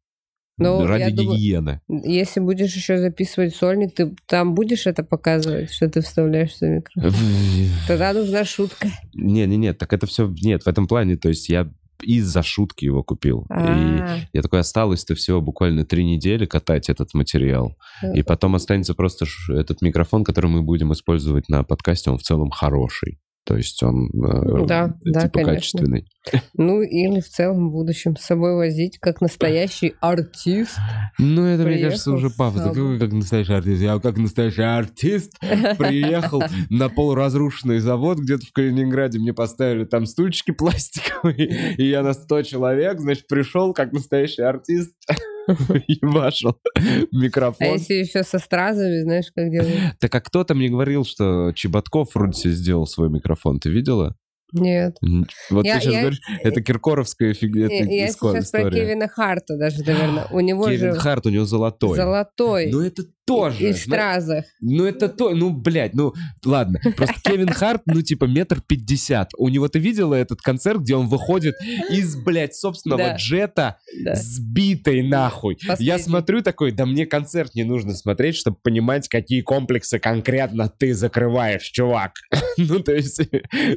[0.57, 1.81] ну, Ради гигиены.
[1.87, 6.61] Думаю, если будешь еще записывать сольник, ты там будешь это показывать, что ты вставляешь в
[6.61, 7.13] микрофон?
[7.87, 8.89] Тогда нужна шутка.
[9.13, 10.31] Не-не-не, так это все...
[10.41, 11.69] Нет, в этом плане, то есть я
[12.01, 13.45] из-за шутки его купил.
[13.49, 14.17] А-а-а.
[14.17, 17.75] И я такой, осталось-то всего буквально три недели катать этот материал.
[18.13, 22.49] И потом останется просто этот микрофон, который мы будем использовать на подкасте, он в целом
[22.51, 23.19] хороший.
[23.47, 26.05] То есть он э, да, типа да, качественный.
[26.53, 30.77] Ну, или в целом в будущем с собой возить, как настоящий артист.
[31.17, 32.67] Ну, это, мне кажется, уже пафосно.
[32.67, 33.81] Какой как настоящий артист?
[33.81, 35.39] Я как настоящий артист
[35.77, 39.19] приехал на полуразрушенный завод где-то в Калининграде.
[39.19, 44.91] Мне поставили там стульчики пластиковые, и я на 100 человек, значит, пришел как настоящий артист.
[45.87, 46.59] ебашил
[47.11, 47.67] микрофон.
[47.67, 49.77] А если еще со стразами, знаешь, как делают?
[49.99, 53.59] Так а кто-то мне говорил, что Чеботков вроде себе сделал свой микрофон.
[53.59, 54.15] Ты видела?
[54.53, 54.97] Нет.
[55.49, 57.67] Вот я, ты сейчас я, говоришь, это киркоровская фигня.
[57.67, 58.69] Я, я сейчас история.
[58.69, 60.27] про Кевина Харта даже, наверное.
[60.31, 60.99] У него Кевин же...
[60.99, 61.97] Харт, у него золотой.
[61.97, 62.71] Золотой.
[62.71, 63.69] Ну это тоже.
[63.69, 64.45] И в стразах.
[64.61, 66.13] Ну, это то, ну, блядь, ну,
[66.45, 66.79] ладно.
[66.95, 69.31] Просто Кевин Харт, ну, типа, метр пятьдесят.
[69.37, 71.55] У него, ты видела этот концерт, где он выходит
[71.91, 73.15] из, блядь, собственного Да.
[73.17, 74.15] джета, Да.
[74.15, 75.57] сбитый нахуй.
[75.61, 75.99] Я Последний.
[76.03, 81.63] смотрю такой, да мне концерт не нужно смотреть, чтобы понимать, какие комплексы конкретно ты закрываешь,
[81.63, 82.13] чувак.
[82.59, 83.21] Ну, то есть,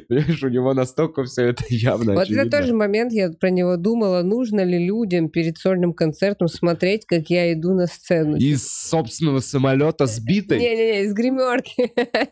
[0.07, 2.41] понимаешь, у него настолько все это явно Вот очевидно.
[2.47, 7.29] это тоже момент, я про него думала, нужно ли людям перед сольным концертом смотреть, как
[7.29, 8.37] я иду на сцену.
[8.37, 10.59] Из собственного самолета сбитый?
[10.59, 11.91] Не-не-не, из гримерки.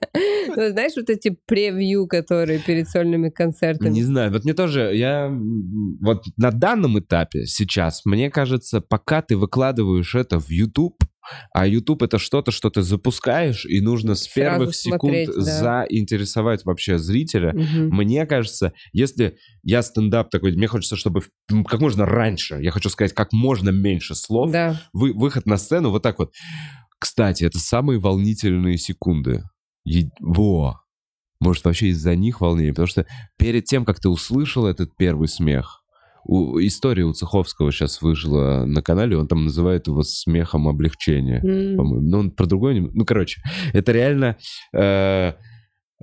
[0.55, 3.89] Ну, знаешь, вот эти превью, которые перед сольными концертами.
[3.93, 5.29] Не знаю, вот мне тоже, я
[6.01, 10.97] вот на данном этапе сейчас, мне кажется, пока ты выкладываешь это в YouTube,
[11.53, 15.41] а YouTube это что-то, что ты запускаешь, и нужно с Сразу первых секунд смотреть, да.
[15.87, 17.53] заинтересовать вообще зрителя.
[17.53, 17.95] Мгм.
[17.95, 21.21] Мне кажется, если я стендап такой, мне хочется, чтобы
[21.67, 24.81] как можно раньше, я хочу сказать, как можно меньше слов, Да.
[24.93, 26.33] вы- выход на сцену вот так вот.
[26.99, 29.43] Кстати, это самые волнительные секунды.
[29.85, 30.81] Е- Во.
[31.39, 33.05] Может, вообще из-за них волнение, потому что
[33.37, 35.81] перед тем, как ты услышал этот первый смех,
[36.25, 41.77] у- история у Цеховского сейчас вышла на канале, он там называет его смехом облегчения, М.
[41.77, 42.07] по-моему.
[42.09, 42.79] Но он про другой...
[42.79, 43.41] не- Ну, короче,
[43.73, 44.35] это реально...
[44.75, 45.33] э,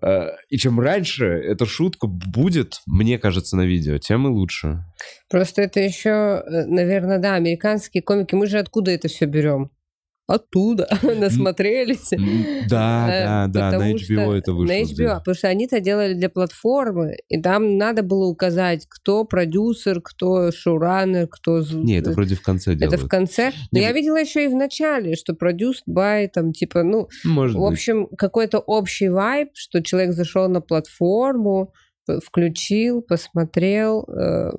[0.03, 4.85] э, и чем раньше эта шутка будет, мне кажется, на видео, тем и лучше.
[5.29, 8.35] Просто это еще, наверное, да, американские комики.
[8.35, 9.71] Мы же откуда это все берем?
[10.27, 10.89] Оттуда.
[11.03, 12.11] Насмотрелись.
[12.69, 14.73] Да, Э, да, да, на HBO это вышло.
[14.73, 19.25] На HBO, потому что они это делали для платформы, и там надо было указать, кто
[19.25, 21.61] продюсер, кто шоураннер, кто...
[21.61, 23.03] Не, это вроде в конце Это делают.
[23.03, 23.53] в конце.
[23.71, 27.65] Но я видела еще и в начале, что produced by, там, типа, ну, Может в
[27.65, 31.73] общем, какой-то общий вайб, что человек зашел на платформу,
[32.25, 34.51] включил, посмотрел, э,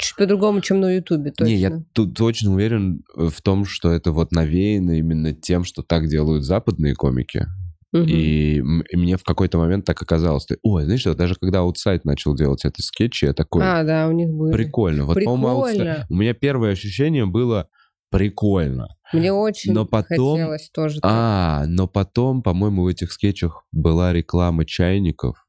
[0.00, 1.44] чуть по-другому, чем на Ютубе, точно.
[1.50, 5.82] Не, я тут точно уверен э, в том, что это вот навеяно именно тем, что
[5.82, 7.46] так делают западные комики.
[7.94, 10.44] И, и мне в какой-то момент так оказалось.
[10.44, 14.08] Ты- Ой, знаешь что, даже когда Outside начал делать эти скетчи, я такой, А, да,
[14.08, 14.52] у них были.
[14.52, 15.06] прикольно.
[15.06, 16.06] Вот, Прикольно.
[16.10, 17.66] у меня первое ощущение было
[18.10, 18.88] прикольно.
[19.12, 21.00] Мне очень Но потом- хотелось тоже.
[21.00, 21.10] так.
[21.12, 25.46] А, но потом, по-моему, в этих скетчах была реклама чайников.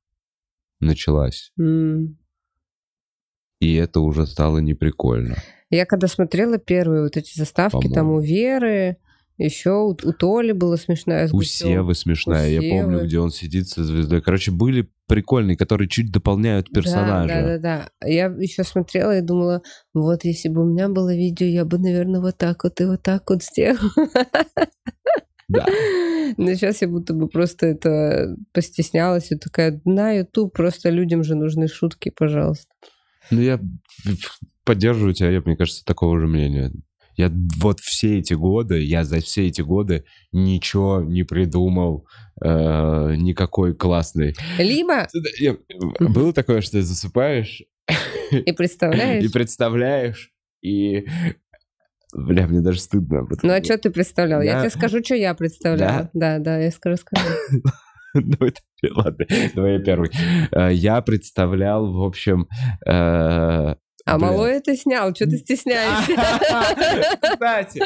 [0.79, 1.51] Началась.
[1.59, 2.17] М.
[3.59, 5.35] И это уже стало неприкольно.
[5.69, 8.15] Я когда смотрела первые вот эти заставки, там По-моему.
[8.15, 8.97] у Веры,
[9.37, 11.41] еще у, у Толи было смешная с У.
[11.41, 13.07] Севы смешная, я помню, Севы.
[13.07, 14.21] где он сидит со звездой.
[14.21, 17.27] Короче, были прикольные, которые чуть дополняют персонажа.
[17.27, 18.07] Да, да, да, да.
[18.07, 19.61] Я еще смотрела и думала,
[19.93, 23.01] вот если бы у меня было видео, я бы, наверное, вот так вот и вот
[23.01, 23.91] так вот сделала.
[25.49, 25.65] Да.
[26.37, 31.35] Но сейчас я будто бы просто это постеснялась и такая, на YouTube просто людям же
[31.35, 32.67] нужны шутки, пожалуйста.
[33.31, 33.59] Ну, я
[34.63, 36.71] поддерживаю тебя, я, мне кажется, такого же мнения.
[37.15, 42.07] Я вот все эти годы, я за все эти годы ничего не придумал,
[42.41, 44.35] э, никакой классный.
[44.57, 45.07] Либо,
[45.99, 47.63] Было такое, что ты засыпаешь
[48.31, 50.31] и представляешь, и представляешь,
[50.61, 51.05] и...
[52.15, 53.19] Бля, мне даже стыдно.
[53.19, 54.41] об этом ну а что ты представлял?
[54.41, 54.59] Я Да.
[54.61, 56.09] тебе скажу, что я представляла.
[56.13, 57.23] Да, да, я скажу, скажу.
[58.15, 60.09] Давай, ты- ладно, давай я первый.
[60.51, 62.47] Э, Я представлял, в общем...
[62.87, 64.17] э, А бля.
[64.17, 66.13] малой это снял, что ты стесняешься?
[67.21, 67.79] Кстати,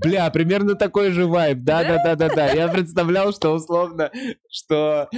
[0.00, 1.58] бля, примерно такой же вайб.
[1.62, 2.52] Да, да, да, да, да.
[2.52, 4.12] Я представлял, что условно,
[4.48, 5.08] что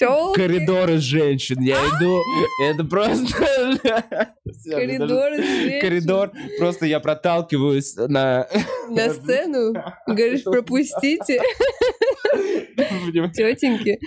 [0.00, 1.60] Тёлки, коридоры женщин.
[1.60, 2.22] Я иду,
[2.64, 3.26] это просто...
[4.70, 5.80] Коридоры, женщин.
[5.80, 8.46] Коридор, просто я проталкиваюсь на...
[8.88, 9.74] На сцену?
[10.06, 11.40] Говоришь, пропустите,
[13.34, 13.98] тетеньки.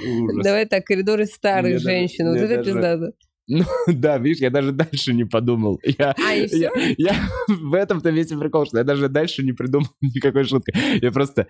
[0.44, 2.28] Давай так, коридоры старых женщин.
[2.30, 3.12] Вот это пиздато.
[3.48, 5.80] Ну, да, видишь, я даже дальше не подумал.
[5.84, 6.94] Я, А, и я, всё?
[6.98, 7.16] я-
[7.50, 10.74] в этом-то весь прикол, что я даже дальше не придумал никакой шутки.
[11.02, 11.48] Я просто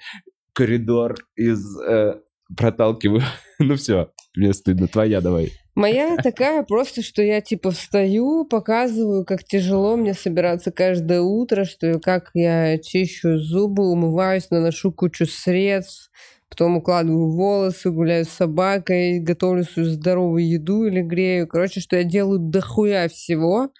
[0.54, 2.16] коридор из э,
[2.58, 3.22] проталкиваю.
[3.60, 4.88] Ну все, мне стыдно.
[4.88, 5.54] Твоя давай.
[5.76, 12.00] Моя такая просто, что я типа встаю, показываю, как тяжело мне собираться каждое утро, что
[12.00, 16.12] как я чищу зубы, умываюсь, наношу кучу средств,
[16.50, 21.48] потом укладываю волосы, гуляю с собакой, готовлю свою здоровую еду или грею.
[21.48, 23.72] Короче, что я делаю дохуя всего.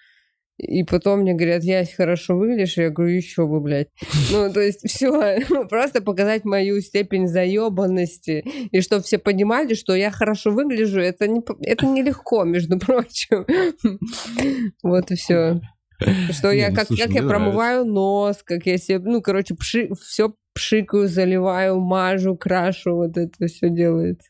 [0.56, 3.88] И потом мне говорят, я хорошо выглядишь, я говорю, еще бы, блядь.
[4.30, 10.10] Ну, то есть все, просто показать мою степень заебанности, и чтобы все понимали, что я
[10.10, 13.46] хорошо выгляжу, это, не, это нелегко, между прочим.
[14.82, 15.60] Вот и все.
[16.30, 21.08] Что я, ну, как, как я промываю нос, как я себе, ну, короче, все пшикаю,
[21.08, 24.20] заливаю, мажу, крашу, вот это все делает.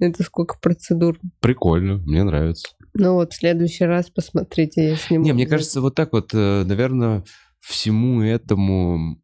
[0.00, 1.18] Это сколько процедур.
[1.40, 2.74] Прикольно, мне нравится.
[2.94, 5.24] Ну вот, в следующий раз посмотрите, я сниму.
[5.24, 7.24] Не, мне кажется, вот так вот, наверное,
[7.60, 9.18] всему этому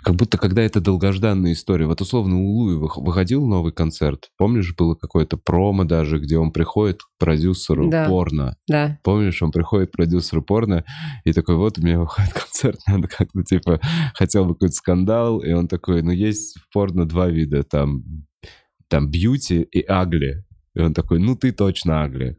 [0.00, 1.86] как будто когда это долгожданная история.
[1.86, 4.30] Вот условно у Луи выходил новый концерт.
[4.38, 8.08] Помнишь, было какое-то промо даже, где он приходит к продюсеру Да.
[8.08, 8.56] порно.
[8.68, 8.98] Да.
[9.02, 10.84] Помнишь, он приходит к продюсеру порно
[11.24, 13.80] и такой, вот у меня выходит концерт, надо как-то типа,
[14.14, 18.04] хотел бы какой-то скандал, и он такой, ну есть в порно два вида, там,
[18.88, 20.44] там бьюти и агли.
[20.74, 22.38] И он такой, ну ты точно агли.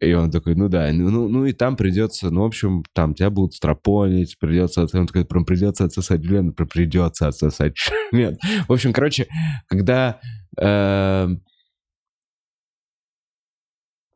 [0.00, 3.14] И он такой, ну да, ну, ну, ну и там придется, ну, в общем, там
[3.14, 7.74] тебя будут стропонить, придется, он такой, прям придется отсосать член, прям придется отсосать
[8.10, 8.36] член.
[8.66, 9.28] В общем, короче,
[9.68, 10.20] когда
[10.60, 11.28] э,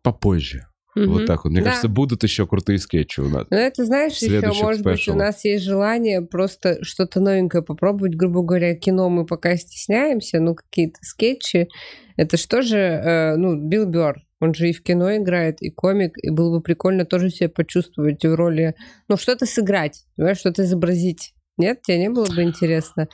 [0.03, 0.67] попозже,
[0.97, 1.27] вот Мгм.
[1.27, 1.67] так вот, мне Да.
[1.67, 3.47] кажется, будут еще крутые скетчи у нас.
[3.51, 8.15] Ну, это, знаешь, еще, может быть, у нас есть желание просто что-то новенькое попробовать.
[8.15, 11.69] Грубо говоря, кино мы пока стесняемся, ну, какие-то скетчи.
[12.17, 16.13] Это что же, э, ну, Билл Бёрр, он же и в кино играет, и комик,
[16.23, 18.75] и было бы прикольно тоже себя почувствовать в роли,
[19.09, 21.35] ну, что-то сыграть, понимаешь, что-то изобразить.
[21.59, 23.09] Нет, тебе не было бы интересно?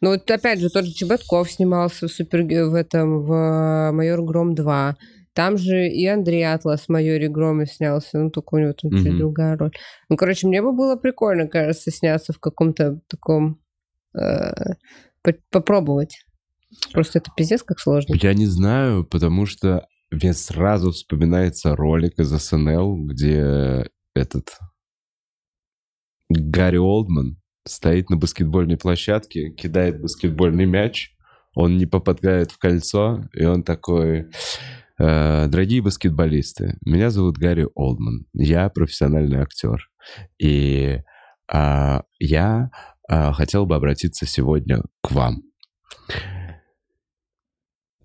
[0.00, 2.42] Ну, вот опять же, тот же Чеботков снимался в, супер...
[2.42, 4.94] в этом, в «Майор Гром 2».
[5.34, 9.18] Там же и Андрей Атлас в «Майоре Громе» снялся, ну, только у него там чуть
[9.18, 9.72] другая роль.
[10.08, 13.60] Ну, короче, мне бы было прикольно, кажется, сняться в каком-то таком...
[14.16, 14.74] э,
[15.22, 16.24] по- попробовать.
[16.92, 18.14] Просто это пиздец как сложно.
[18.20, 24.58] Я не знаю, потому что мне сразу вспоминается ролик из СНЛ, где этот
[26.28, 31.10] Гарри Олдман стоит на баскетбольной площадке, кидает баскетбольный мяч,
[31.54, 34.30] он не попадает в кольцо, и он такой...
[34.98, 39.90] «Э, Дорогие баскетболисты, меня зовут Гарри Олдман, я профессиональный актер,
[40.38, 41.00] и
[41.52, 42.70] а, я
[43.08, 45.42] а, хотел бы обратиться сегодня к вам.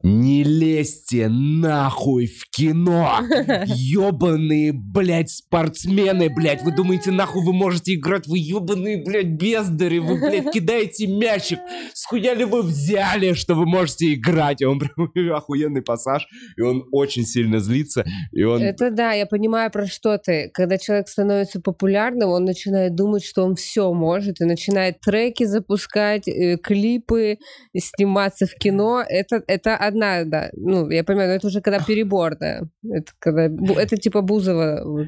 [0.02, 3.20] Не лезьте нахуй в кино!
[3.66, 6.64] Ёбаные, блядь, спортсмены, блядь!
[6.64, 8.26] Вы думаете, нахуй вы можете играть?
[8.26, 10.00] Вы ёбаные, блядь, бездари!
[10.00, 11.60] Вы, блядь, кидаете мячик!
[11.93, 14.62] Схуя ли вы взяли, что вы можете играть?
[14.62, 16.26] И он прям охуенный пассаж,
[16.56, 18.62] и он очень сильно злится, и он...
[18.62, 20.50] Это да, я понимаю, про что ты.
[20.54, 26.26] Когда человек становится популярным, он начинает думать, что он все может, и начинает треки запускать,
[26.30, 27.38] э, клипы,
[27.78, 29.04] сниматься в кино.
[29.06, 30.50] Это, это одна, да.
[30.54, 32.62] Ну, я понимаю, но это уже когда перебор, да.
[32.84, 33.46] Это, когда,
[33.82, 34.82] это типа Бузова.
[34.86, 35.08] вот.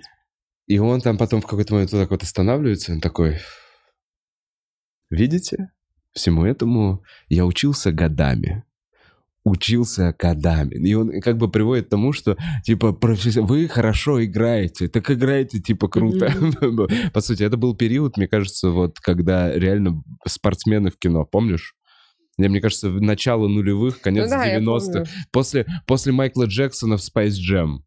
[0.68, 3.40] И он там потом в какой-то момент вот так вот останавливается, он такой...
[5.10, 5.72] Видите?
[6.14, 8.64] Всему этому я учился годами.
[9.44, 10.76] Учился годами.
[10.76, 15.60] И он как бы приводит к тому, что, типа, професс- вы хорошо играете, так играете,
[15.60, 16.32] типа, круто.
[17.14, 21.76] По сути, это был период, мне кажется, вот, когда реально спортсмены в кино, помнишь?
[22.42, 24.92] Я, мне кажется, в начало нулевых, Ну конец да, я 90-х.
[24.92, 25.06] помню.
[25.32, 27.78] После, после Майкла Джексона в Space Jam.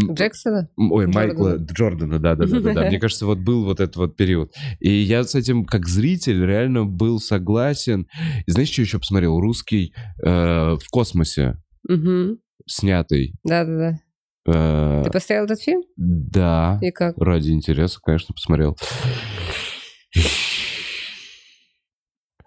[0.00, 0.68] М, Джексона?
[0.76, 1.26] Ой, Джордана.
[1.26, 2.86] Майкла Джордана, да, да, да, да, да.
[2.86, 4.54] Мне кажется, вот был вот этот вот период.
[4.78, 8.06] И я с этим, как зритель, реально был согласен.
[8.46, 9.40] И знаешь, что еще посмотрел?
[9.40, 9.92] Русский
[10.24, 10.30] э,
[10.76, 11.56] в космосе
[11.88, 12.38] Мгм.
[12.66, 13.34] снятый.
[13.42, 13.98] Да-да-да.
[14.46, 15.82] Э, Ты поставил этот фильм?
[15.96, 17.16] да, И как?
[17.18, 18.76] ради интереса, конечно, посмотрел.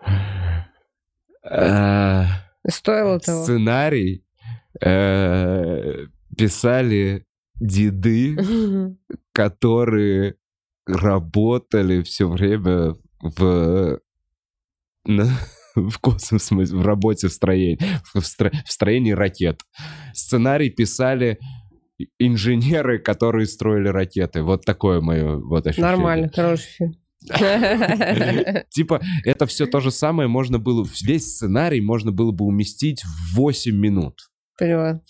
[0.07, 0.11] Э,
[1.43, 3.43] Стоило того?
[3.43, 4.23] Сценарий
[4.83, 6.05] э,
[6.37, 7.25] писали
[7.59, 8.37] деды,
[9.33, 10.35] которые
[10.85, 13.99] работали все время в,
[15.75, 17.79] в космосе, в работе в строении,
[18.13, 19.61] в, стро- в строении ракет.
[20.13, 21.39] Сценарий писали
[22.19, 24.41] инженеры, которые строили ракеты.
[24.41, 25.91] Вот такое мое вот ощущение.
[25.91, 27.00] Нормально, хороший фильм.
[28.69, 30.87] Типа, это все то же самое можно было...
[31.03, 34.29] Весь сценарий можно было бы уместить в 8 минут.
[34.57, 35.01] Поняла.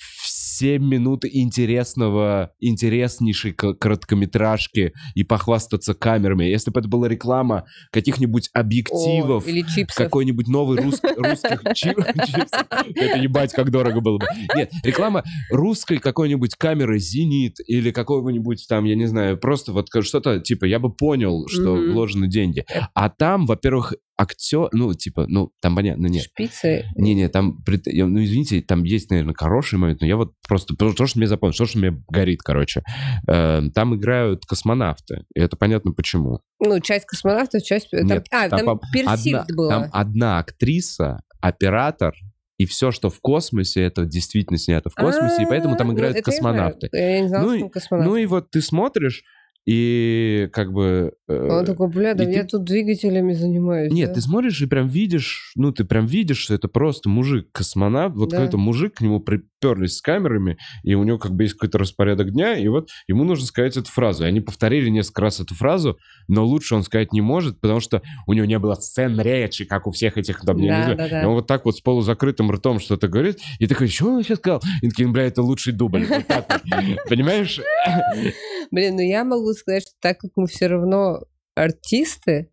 [0.62, 6.43] В 7 минут интересного, интереснейшей короткометражки и похвастаться камерами.
[6.45, 9.97] Если бы это была реклама каких-нибудь объективов, О, или чипсов.
[10.05, 12.68] какой-нибудь новый рус- русских чип- чипсов.
[12.70, 14.28] Это ебать, как дорого было бы.
[14.55, 20.41] Нет, реклама русской какой-нибудь камеры «Зенит» или какого-нибудь там, я не знаю, просто вот что-то,
[20.41, 22.66] типа, я бы понял, что вложены деньги.
[22.93, 26.24] А там, во-первых, актер, ну, типа, ну, там понятно, нет.
[26.24, 26.86] Шпицы.
[26.95, 31.07] Не-не, там, ну, извините, там есть, наверное, хороший момент, но я вот просто, то, то,
[31.07, 32.84] что мне запомнил, то, что мне горит, короче.
[33.28, 36.39] Э, там играют космонавты, и это понятно почему.
[36.59, 37.89] Ну, часть космонавтов, часть...
[37.89, 39.69] там- Нет, а, там, там, одна, было.
[39.69, 42.13] там одна актриса, оператор,
[42.57, 46.13] и все, что в космосе, это действительно снято в космосе, и поэтому там А, играют
[46.15, 46.38] ну, я знаю.
[46.38, 46.89] космонавты.
[46.91, 48.09] Я не знала, Ну что и- там космонавты.
[48.11, 49.24] Ну и вот ты смотришь,
[49.66, 51.14] и как бы...
[51.28, 53.91] э, Он такой, бля, да я ты- тут двигателями занимаюсь.
[53.93, 58.16] Нет, да?» ты смотришь и прям видишь, ну, ты прям видишь, что это просто мужик-космонавт.
[58.16, 58.38] Вот Да.
[58.38, 62.32] какой-то мужик, к нему приперлись с камерами, и у него как бы есть какой-то распорядок
[62.32, 64.24] дня, и вот ему нужно сказать эту фразу.
[64.24, 65.97] И они повторили несколько раз эту фразу,
[66.28, 69.86] но лучше он сказать не может, потому что у него не было сцен речи, как
[69.88, 71.22] у всех этих, там, я не Да, да, да.
[71.22, 74.39] И он вот так вот с полузакрытым ртом что-то говорит, и такой, что он сейчас
[74.39, 74.62] сказал?
[74.82, 76.05] И такие, «Ну, бля, это лучший дубль.
[77.09, 77.59] Понимаешь?
[78.72, 81.22] Блин, ну я могу сказать, что так как мы все равно
[81.56, 82.49] артисты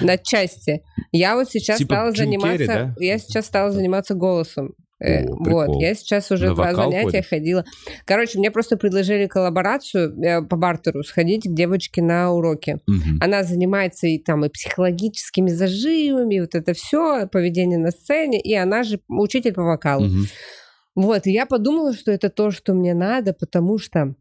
[0.00, 0.82] на части,
[1.12, 2.94] я вот сейчас Типа стала Джим заниматься, Керри, да?
[2.98, 4.74] я сейчас стала заниматься голосом.
[5.00, 5.80] Э, О, вот, прикол.
[5.80, 7.64] я сейчас уже На два занятия ходила.
[8.04, 12.80] Короче, мне просто предложили коллаборацию э, по бартеру сходить к девочке на уроки.
[12.86, 13.18] Мгм.
[13.20, 18.54] Она занимается и там и психологическими зажимами, и вот это все, поведение на сцене, и
[18.54, 20.06] она же учитель по вокалу.
[20.06, 20.26] Мгм.
[20.96, 24.16] Вот, и я подумала, что это то, что мне надо, потому что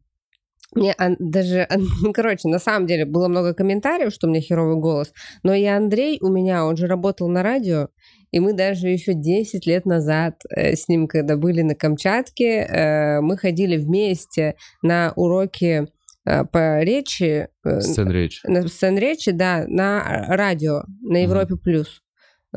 [0.76, 1.68] мне даже,
[2.14, 5.14] короче, на самом деле было много комментариев, что у меня херовый голос,
[5.44, 7.90] но и Андрей у меня, он же работал на радио,
[8.32, 13.22] и мы даже еще 10 лет назад э, с ним, когда были на Камчатке, э,
[13.22, 15.88] мы ходили вместе на уроки
[16.26, 18.42] э, по речи, э, Сцен речи.
[18.46, 22.02] на сцен речи, да, на радио, на Европе плюс.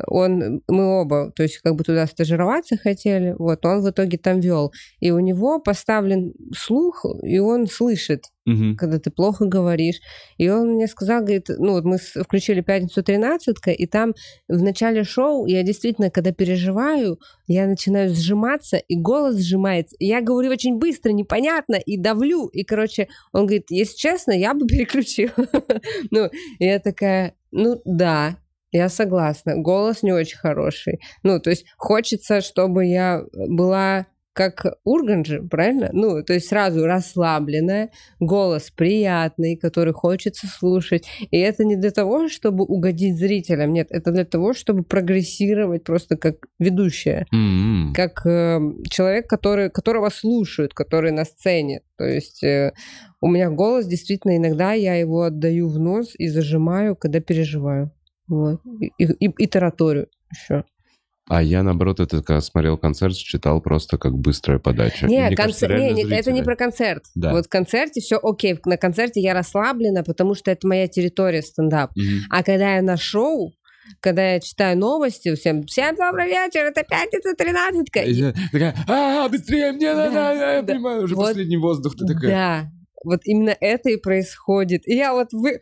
[0.07, 4.39] Он, мы оба, то есть как бы туда стажироваться хотели, вот, он в итоге там
[4.39, 4.71] вел.
[4.99, 8.75] И у него поставлен слух, и он слышит, Мгм.
[8.75, 9.99] когда ты плохо говоришь.
[10.37, 14.13] И он мне сказал, говорит, ну вот мы включили «Пятницу 13 и там
[14.47, 19.95] в начале шоу я действительно, когда переживаю, я начинаю сжиматься, и голос сжимается.
[19.99, 22.47] И я говорю очень быстро, непонятно, и давлю.
[22.47, 25.31] И, короче, он говорит, если честно, я бы переключила.
[26.11, 26.29] Ну,
[26.59, 28.37] я такая, ну да,
[28.71, 29.55] я согласна.
[29.57, 31.01] Голос не очень хороший.
[31.23, 35.89] Ну, то есть хочется, чтобы я была как Урганджи, правильно?
[35.91, 41.05] Ну, то есть сразу расслабленная, голос приятный, который хочется слушать.
[41.31, 46.15] И это не для того, чтобы угодить зрителям, нет, это для того, чтобы прогрессировать просто
[46.15, 47.93] как ведущая М-м.
[47.93, 48.59] как э,
[48.89, 51.81] человек, который, которого слушают, который на сцене.
[51.97, 52.73] То есть э,
[53.19, 57.91] у меня голос действительно иногда я его отдаю в нос и зажимаю, когда переживаю.
[58.31, 58.61] Вот.
[58.79, 60.63] И, и, и тараторю еще.
[61.29, 65.05] А я, наоборот, это когда смотрел концерт, читал просто как быстрая подача.
[65.05, 67.03] И Не, мне кажется, концер- не, не, это не про концерт.
[67.13, 67.31] Да.
[67.33, 68.57] Вот в концерте все окей.
[68.65, 71.91] На концерте я расслаблена, потому что это моя территория стендап.
[71.95, 72.21] Мгм.
[72.29, 73.53] А когда я на шоу,
[73.99, 79.27] когда я читаю новости, всем, всем добрый вечер, это пятница 13 И я такая, а,
[79.27, 82.71] быстрее, мне надо, я понимаю, уже последний воздух, ты такая.
[83.03, 84.87] Вот именно это и происходит.
[84.87, 85.59] И я вот вы...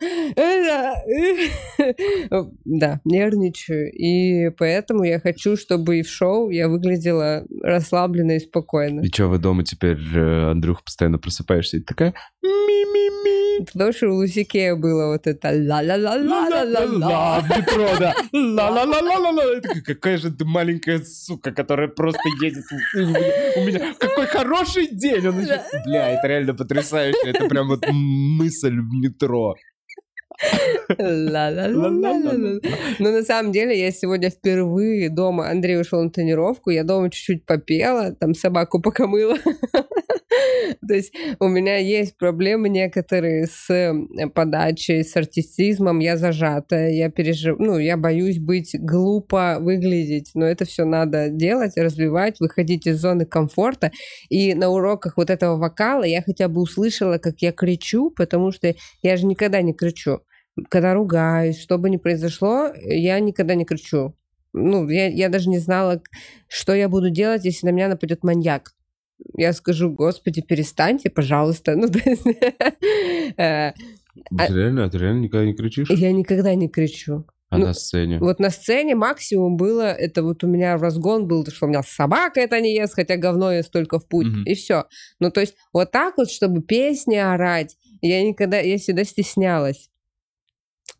[2.64, 3.90] Да, нервничаю.
[3.92, 9.00] И поэтому я хочу, чтобы и в шоу я выглядела расслабленно и спокойно.
[9.00, 13.39] И что, вы дома теперь, э, Андрюх, постоянно просыпаешься и такая, ми-ми-ми,
[13.72, 17.40] Потому что у Лусикея было вот это ла-ла-ла-ла-ла-ла-ла.
[17.40, 18.14] в метро, да.
[18.32, 19.60] Ла-ла-ла-ла-ла-ла.
[19.84, 22.64] Какая же ты маленькая сука, которая просто едет.
[23.56, 25.26] У меня какой хороший день.
[25.26, 25.34] Он
[25.84, 27.18] Бля, это реально потрясающе.
[27.24, 29.54] Это прям вот мысль в метро.
[30.98, 32.60] Ла-ла-ла-ла-ла-ла.
[32.98, 37.44] Но на самом деле я сегодня впервые дома, Андрей ушел на тренировку, я дома чуть-чуть
[37.46, 39.36] попела, там собаку покомыла.
[40.86, 43.92] То есть у меня есть проблемы некоторые с э,
[44.34, 47.58] подачей, с артистизмом, я зажатая, я пережив...
[47.58, 53.26] ну, я боюсь быть глупо выглядеть, но это все надо делать, развивать, выходить из зоны
[53.26, 53.90] комфорта.
[54.28, 58.74] И на уроках вот этого вокала я хотя бы услышала, как я кричу, потому что
[59.02, 60.20] я же никогда не кричу
[60.68, 64.14] когда ругаюсь, что бы ни произошло, я никогда не кричу.
[64.52, 66.02] Ну, я, я даже не знала,
[66.48, 68.72] что я буду делать, если на меня нападет маньяк.
[69.36, 71.74] Я скажу, господи, перестаньте, пожалуйста.
[71.76, 72.26] Ну, то есть,
[73.36, 73.72] э,
[74.38, 75.90] Ты реально, ты реально никогда не кричишь?
[75.90, 77.24] я никогда не кричу.
[77.50, 78.18] А ну, на сцене?
[78.20, 82.40] Вот на сцене максимум было, это вот у меня разгон был, что у меня собака
[82.40, 84.44] это не ест, хотя говно ест только в путь, Мгм.
[84.44, 84.84] и все.
[85.18, 89.89] Ну, то есть вот так вот, чтобы песни орать, я никогда, я всегда стеснялась.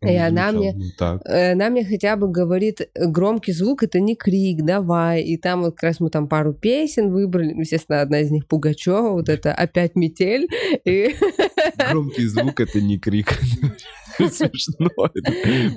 [0.01, 1.21] И она мне, так.
[1.25, 5.21] э, она мне хотя бы говорит, э, громкий звук это не крик, давай.
[5.21, 7.53] И там вот как раз мы там пару песен выбрали.
[7.53, 10.47] Ну, Естественно, одна из них Пугачева, вот это опять метель.
[10.85, 11.15] И,
[11.91, 13.31] Громкий звук— это не крик.
[14.17, 14.89] Смешно.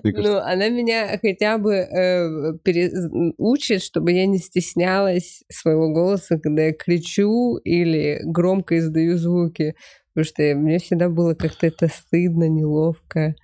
[0.03, 6.73] ну, она меня хотя бы э, учит, чтобы я не стеснялась своего голоса, когда я
[6.73, 9.75] кричу или громко издаю звуки.
[10.15, 13.35] Потому что мне всегда было как-то это стыдно, неловко.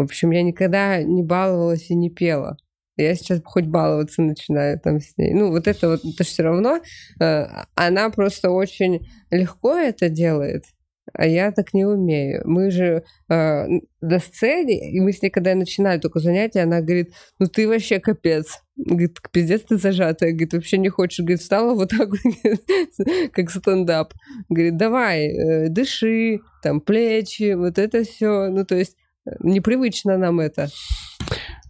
[0.00, 2.56] В общем, я никогда не баловалась и не пела.
[2.96, 5.32] Я сейчас хоть баловаться начинаю там с ней.
[5.32, 6.80] Ну, вот это вот, это все равно.
[7.20, 10.64] э, она просто очень легко это делает.
[11.12, 12.42] а я так не умею.
[12.44, 13.66] Мы же э,
[14.00, 18.00] до сцены, и мы с ней, когда начинали только занятия, она говорит, ну ты вообще
[18.00, 18.62] капец.
[18.76, 20.30] Говорит, пиздец ты зажатая.
[20.32, 21.20] Говорит, вообще не хочешь.
[21.20, 22.10] Говорит, встала вот так
[23.32, 24.14] как стендап.
[24.48, 28.48] Говорит, давай, э, дыши, там, плечи, вот это все.
[28.50, 28.96] Ну, то есть
[29.40, 30.68] непривычно нам это.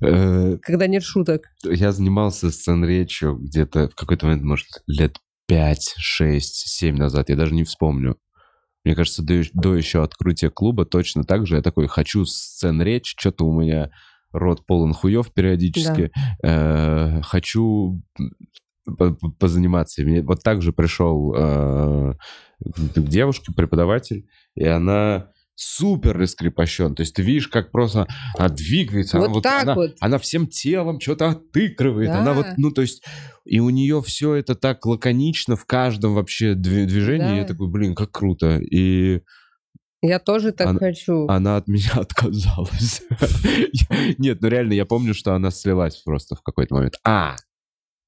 [0.03, 1.51] Э, когда нет шуток.
[1.65, 7.37] Я занимался сцен речью где-то в какой-то момент, может, лет 5, 6, 7 назад, я
[7.37, 8.17] даже не вспомню.
[8.85, 13.15] Мне кажется, до, до еще открытия клуба точно так же я такой, хочу сцен речь,
[13.19, 13.91] что-то у меня
[14.33, 17.19] рот полон хуев периодически, да.
[17.19, 18.01] э, хочу
[19.39, 20.03] позаниматься.
[20.03, 22.15] Мне вот так же пришел э,
[22.95, 25.31] к девушке, преподаватель, и она
[25.61, 26.95] супер раскрепощен.
[26.95, 28.07] То есть ты видишь, как просто
[28.39, 29.19] она двигается.
[29.19, 29.97] Вот она, вот, так она, вот.
[30.01, 32.09] она всем телом что-то отыгрывает.
[32.09, 32.21] Да.
[32.21, 33.03] Она вот, ну, то есть,
[33.45, 37.25] и у нее все это так лаконично в каждом вообще дви- движении.
[37.27, 37.37] Да.
[37.37, 38.59] Я такой, блин, как круто.
[38.59, 39.21] И
[40.03, 41.27] Я тоже так Она- хочу.
[41.29, 43.03] она от меня отказалась.
[44.19, 46.95] Нет, ну реально, я помню, что она слилась просто в какой-то момент.
[47.05, 47.37] А,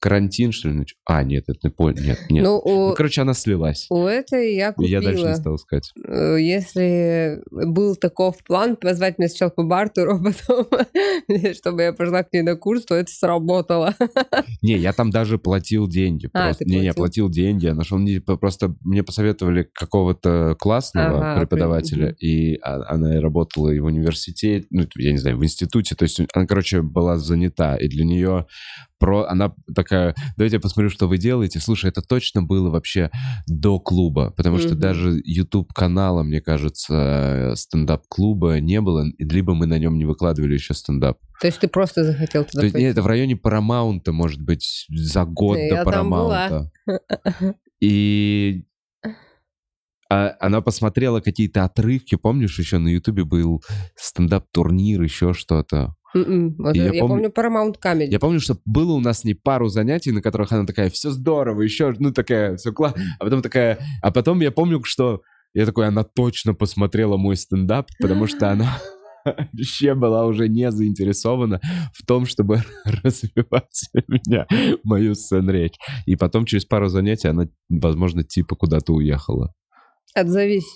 [0.03, 0.85] карантин, что ли?
[1.07, 2.03] А, нет, это не понял.
[2.03, 2.45] Нет, нет.
[2.45, 3.87] Ну, у, Ну, короче, она слилась.
[3.89, 5.35] у этой я И Я дальше не купила.
[5.37, 5.93] стал сказать.
[6.09, 10.67] Э, Если был таков план позвать меня сначала по бартеру, а потом,
[11.55, 13.95] чтобы я пошла к ней на курс, то это сработало.
[14.63, 16.29] Не, я там даже платил деньги.
[16.33, 16.65] А, просто.
[16.65, 17.29] Не, не, платил.
[17.31, 17.67] деньги.
[17.67, 22.17] Я нашел мне просто мне посоветовали какого-то классного Ага, преподавателя, мгм.
[22.21, 25.95] и а- она работала и в университете, ну, я не знаю, в институте.
[25.95, 28.47] То есть она, короче, была занята, и для нее
[29.03, 31.59] про она такая, давайте я посмотрю, что вы делаете.
[31.59, 33.11] Слушай, это точно было вообще
[33.49, 34.79] до клуба, потому что Мгм.
[34.79, 40.73] даже YouTube канала, мне кажется, стендап-клуба не было, либо мы на нем не выкладывали еще
[40.75, 41.19] стендап.
[41.41, 42.85] То есть ты просто захотел То туда есть, пойти?
[42.87, 46.71] нет, это в районе Парамаунта, может быть, за год до я там была.
[46.87, 47.57] Парамаунта.
[47.81, 48.65] И
[50.09, 53.63] а- она посмотрела какие-то отрывки, помнишь, еще на Ютубе был
[53.97, 55.95] стендап-турнир, еще что-то.
[56.15, 56.55] М-м.
[56.59, 58.09] Вот я Я помню- помню Paramount Comedy.
[58.11, 61.11] Я помню, что было у нас с ней пару занятий, на которых она такая, все
[61.11, 63.03] здорово, еще, ну такая, все классно.
[63.19, 65.23] А потом такая, а потом я помню, что
[65.55, 68.79] я такой, она точно посмотрела мой стендап, потому что она
[69.53, 71.61] вообще была уже не заинтересована
[71.95, 72.63] в том, чтобы
[73.03, 74.47] развивать меня,
[74.85, 75.75] мою сцен-речь.
[76.07, 79.53] И потом через пару занятий она, возможно, типа куда-то уехала.
[80.15, 80.67] Отзовись,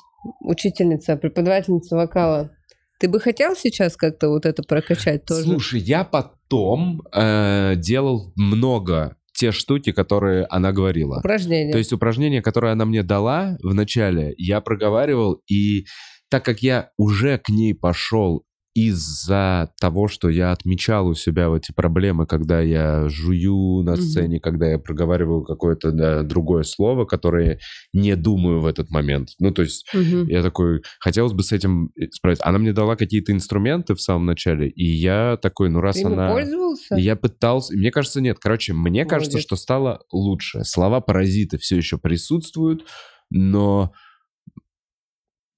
[0.40, 2.50] учительница, преподавательница вокала.
[2.98, 5.42] Ты бы хотел сейчас как-то вот это прокачать тоже?
[5.42, 11.18] Слушай, я потом э, делал много те штуки, которые она говорила.
[11.18, 11.72] Упражнение.
[11.72, 15.84] То есть упражнение, которое она мне дала в начале, я проговаривал, и
[16.30, 18.44] так как я уже к ней пошел
[18.76, 24.68] из-за того, что я отмечал у себя эти проблемы, когда я жую на сцене, когда
[24.68, 27.58] я проговариваю какое-то да, другое слово, которое
[27.94, 29.30] не думаю в этот момент.
[29.38, 30.26] Ну, то есть Мгм.
[30.28, 32.44] я такой, хотелось бы с этим справиться.
[32.46, 36.30] Она мне дала какие-то инструменты в самом начале, и я такой, ну раз Ты она...
[36.30, 36.96] пользовался?
[36.96, 38.36] Я пытался, мне кажется, нет.
[38.38, 39.46] Короче, мне кажется, Молодец.
[39.46, 40.64] что стало лучше.
[40.64, 42.84] Слова паразиты все еще присутствуют,
[43.30, 43.92] но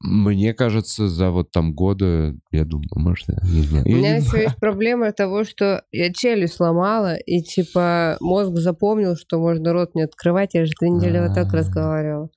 [0.00, 3.84] мне кажется, за вот там годы, я думаю, может, я не знаю.
[3.86, 4.44] У меня еще знаю.
[4.44, 10.02] есть проблема того, что я челюсть сломала, и типа мозг запомнил, что можно рот не
[10.02, 10.54] открывать.
[10.54, 11.56] Я же две недели вот так А.
[11.56, 12.28] разговаривала.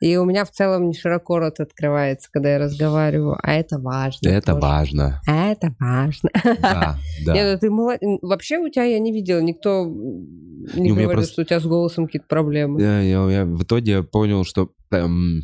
[0.00, 3.36] И у меня в целом не широко рот открывается, когда я разговариваю.
[3.42, 4.28] А это важно.
[4.28, 4.60] Это тоже.
[4.60, 5.20] важно.
[5.28, 6.30] А это важно.
[6.60, 7.32] Да, да.
[7.34, 11.32] Нет, ну ты молод- Вообще у тебя я не видела, никто не Не, говорил, просто-
[11.34, 12.80] что у тебя с голосом какие-то проблемы.
[12.80, 15.42] Я, я- я в итоге понял, что эм,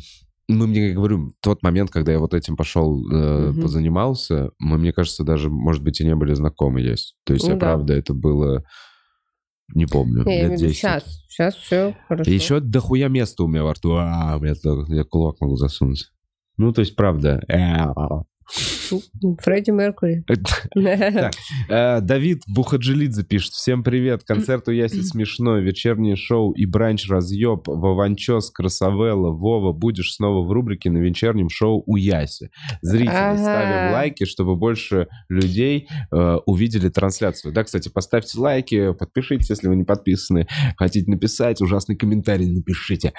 [0.49, 3.61] ну, мне, говорю, тот момент, когда я вот этим пошел, э, Мгм.
[3.61, 7.15] позанимался, мы, мне кажется, даже, может быть, и не были знакомы есть.
[7.23, 7.67] То есть, Ну я да.
[7.67, 8.63] правда, это было,
[9.75, 10.77] не помню, я лет имею в виду 10.
[10.77, 11.03] сейчас.
[11.29, 12.31] Сейчас все хорошо.
[12.31, 13.93] Еще дохуя места у меня во рту.
[13.93, 14.55] А, у меня
[14.87, 16.09] я кулак могу засунуть.
[16.57, 17.41] Ну, то есть, правда.
[18.49, 20.23] Фредди Меркури.
[21.69, 23.53] Э, Давид Бухаджилидзе пишет.
[23.53, 24.23] Всем привет.
[24.23, 25.61] Концерт у Яси смешной.
[25.61, 27.67] Вечернее шоу и бранч разъеб.
[27.67, 29.71] Вованчос, Красавелла, Вова.
[29.71, 32.49] Будешь снова в рубрике на вечернем шоу у Яси.
[32.81, 37.53] Зрители, ставим лайки, чтобы больше людей э, увидели трансляцию.
[37.53, 40.47] Да, кстати, поставьте лайки, подпишитесь, если вы не подписаны.
[40.77, 43.13] Хотите написать ужасный комментарий, напишите.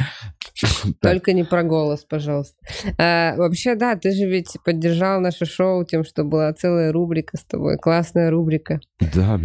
[1.01, 2.57] Только не про голос, пожалуйста.
[2.99, 7.45] А, вообще, да, ты же ведь поддержал наше шоу тем, что была целая рубрика с
[7.45, 7.77] тобой.
[7.79, 8.81] Классная рубрика.
[9.15, 9.39] Да,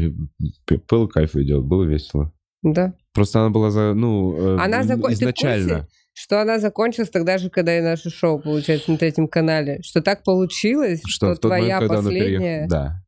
[0.89, 2.32] был кайф идет, было весело.
[2.63, 2.93] Да.
[3.13, 5.73] Просто она была за, ну, э, Она м, зако- ты в изначально.
[5.80, 5.88] курсе?
[6.13, 9.82] Что она закончилась тогда же, когда и наше шоу, получается, на третьем канале.
[9.84, 12.38] Что так получилось, что, Что в тот твоя момент, когда последняя...
[12.38, 12.69] переехала.
[12.69, 13.04] Да.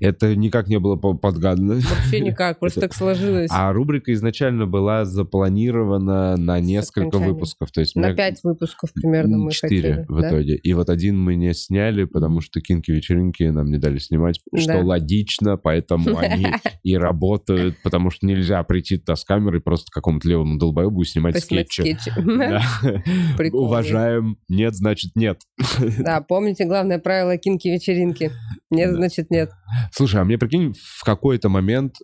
[0.00, 1.74] Это никак не было по- подгадано.
[1.74, 3.50] Вообще никак, просто так сложилось.
[3.52, 7.70] А рубрика изначально была запланирована на несколько выпусков.
[7.72, 10.56] То есть На пять выпусков примерно мы Четыре в итоге.
[10.56, 15.56] И вот один мы не сняли, потому что кинки-вечеринки нам не дали снимать, что логично,
[15.56, 16.46] поэтому они
[16.82, 21.38] и работают, потому что нельзя прийти туда с камерой просто какому-то левому долбоебу и снимать
[21.38, 21.96] скетчи.
[23.52, 24.36] Уважаем.
[24.48, 25.40] Нет, значит нет.
[25.98, 28.30] Да, помните главное правило кинки-вечеринки.
[28.70, 29.50] Нет, значит нет.
[29.92, 31.96] Слушай, а мне прикинь, в какой-то момент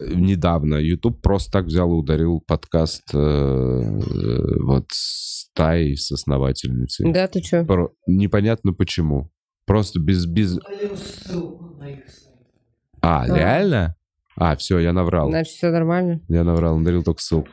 [0.00, 6.10] э, недавно YouTube просто так взял и ударил подкаст э, э, вот с Таей, с
[6.12, 7.12] основательницей.
[7.12, 7.64] Да, ты что?
[7.64, 9.30] Про- Непонятно почему.
[9.66, 10.26] Просто без...
[10.26, 10.58] без...
[13.00, 13.26] А, А.
[13.36, 13.96] реально?
[14.36, 15.28] А, все, я наврал.
[15.28, 16.20] Значит, все нормально.
[16.28, 17.50] Я наврал, он дарил только ссылку.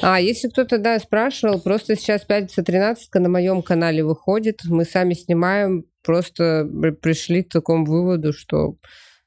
[0.00, 5.14] А, если кто-то, да, спрашивал, просто сейчас пятница 13 на моем канале выходит, мы сами
[5.14, 8.76] снимаем, просто при- пришли к такому выводу, что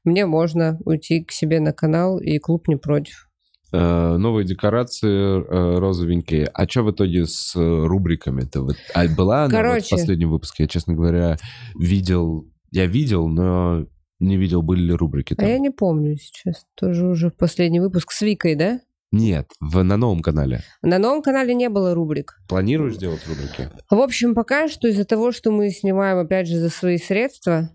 [0.04, 3.28] мне можно уйти к себе на канал, и клуб не против.
[3.72, 6.46] Э, новые декорации э, розовенькие.
[6.54, 8.62] А что в итоге с э, рубриками-то?
[8.62, 9.90] Вот, а была она вот в Короче.
[9.96, 10.64] последнем выпуске?
[10.64, 11.38] Я, честно говоря,
[11.78, 12.46] видел...
[12.72, 13.86] Я видел, но
[14.20, 15.48] не видел, были ли рубрики А там.
[15.48, 18.80] я не помню сейчас, тоже уже последний выпуск с Викой, да?
[19.12, 20.62] Нет, в, на новом канале.
[20.82, 22.38] На новом канале не было рубрик.
[22.48, 23.70] Планируешь делать рубрики?
[23.90, 27.70] В общем, пока что из-за того, что мы снимаем, опять же, за свои средства,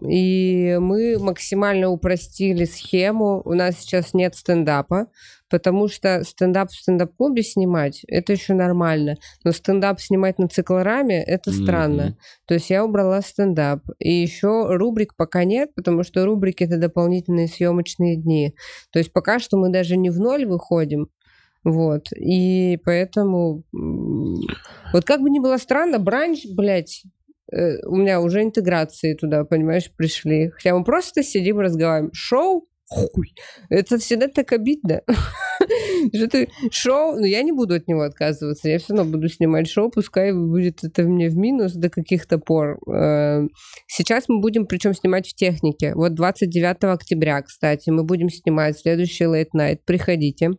[0.00, 3.42] и мы максимально упростили схему.
[3.44, 5.08] У нас сейчас нет стендапа,
[5.50, 9.16] потому что стендап в стендап-клубе снимать, это еще нормально.
[9.44, 12.04] Но стендап снимать на циклораме, это странно.
[12.04, 12.16] Мгм.
[12.46, 13.80] То есть я убрала стендап.
[13.98, 18.54] И еще рубрик пока нет, потому что рубрики это дополнительные съемочные дни.
[18.92, 21.08] То есть пока что мы даже не в ноль выходим.
[21.64, 22.06] Вот.
[22.12, 23.62] И поэтому...
[23.72, 27.04] Вот как бы ни было странно, бранч, блядь,
[27.86, 30.50] у меня уже интеграции туда, понимаешь, пришли.
[30.50, 32.10] Хотя мы просто сидим разговариваем.
[32.12, 32.68] Шоу?
[32.92, 33.34] Хуй.
[33.70, 35.00] Это всегда так обидно.
[36.14, 38.68] Что ты шоу, но я не буду от него отказываться.
[38.68, 42.78] Я все равно буду снимать шоу, пускай будет это мне в минус до каких-то пор.
[42.92, 43.46] Э,
[43.86, 45.94] Сейчас мы будем, причем снимать в технике.
[45.94, 49.78] Вот 29 октября, кстати, мы будем снимать следующий Night.
[49.86, 50.50] Приходите.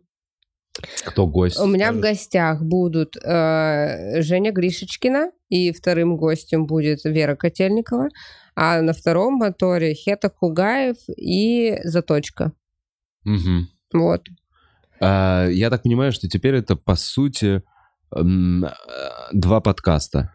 [1.06, 1.60] Кто гость?
[1.60, 8.10] У меня в гостях будут э, Женя Гришечкина, и вторым гостем будет Вера Котельникова,
[8.56, 12.54] а на втором моторе Хета Кугаев и Заточка.
[13.24, 13.70] Мгм.
[13.94, 14.28] Вот.
[15.00, 17.62] А, я так понимаю, что теперь это, по сути,
[18.16, 18.22] э,
[19.32, 20.34] два подкаста.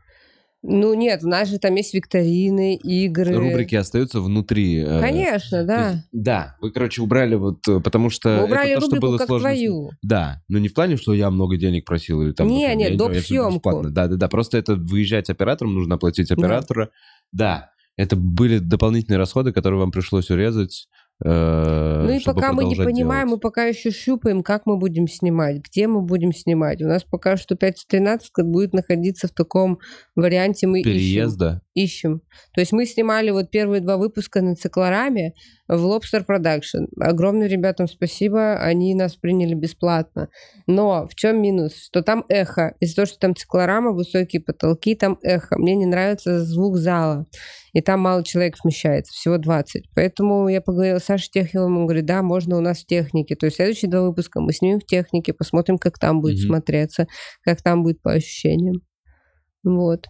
[0.70, 3.32] Ну нет, у нас же там есть викторины, игры.
[3.34, 4.80] Рубрики остаются внутри.
[4.80, 5.90] э, Конечно, да.
[5.92, 9.16] есть- да, вы, короче, убрали вот, э, потому что Мы убрали это то, что было
[9.16, 9.48] как сложно.
[9.48, 9.90] твою.
[10.02, 12.48] Да, но не в плане, что я много денег просил или там...
[12.48, 13.14] Не, например, не, я доп.
[13.16, 13.82] съемку.
[13.88, 16.90] Да, да, да, просто это выезжать оператором, нужно оплатить оператора.
[17.32, 20.86] Да, это были дополнительные расходы, которые вам пришлось урезать.
[21.24, 23.38] Э, Ну и пока мы не понимаем, делать.
[23.38, 26.82] мы пока еще щупаем, как мы будем снимать, где мы будем снимать.
[26.82, 29.78] У нас пока что 513 будет находиться в таком
[30.14, 30.92] варианте мы ищем.
[30.92, 31.62] Переезда.
[31.74, 32.22] ищем.
[32.54, 35.34] То есть мы снимали вот первые два выпуска на циклораме
[35.68, 36.86] в Lobster Production.
[36.98, 40.28] Огромное ребятам спасибо, они нас приняли бесплатно.
[40.66, 41.74] Но в чем минус?
[41.86, 42.74] Что там эхо.
[42.80, 45.58] Из-за того, что там циклорама, высокие потолки, там эхо.
[45.58, 47.26] Мне не нравится звук зала.
[47.74, 49.84] И там мало человек вмещается, всего 20.
[49.94, 53.36] Поэтому я поговорила с Сашей Техиловым, он говорит, да, можно у нас в технике.
[53.36, 56.46] То есть следующие два выпуска мы снимем в технике, посмотрим, как там будет Мгм.
[56.46, 57.06] смотреться,
[57.42, 58.80] как там будет по ощущениям.
[59.62, 60.06] Вот.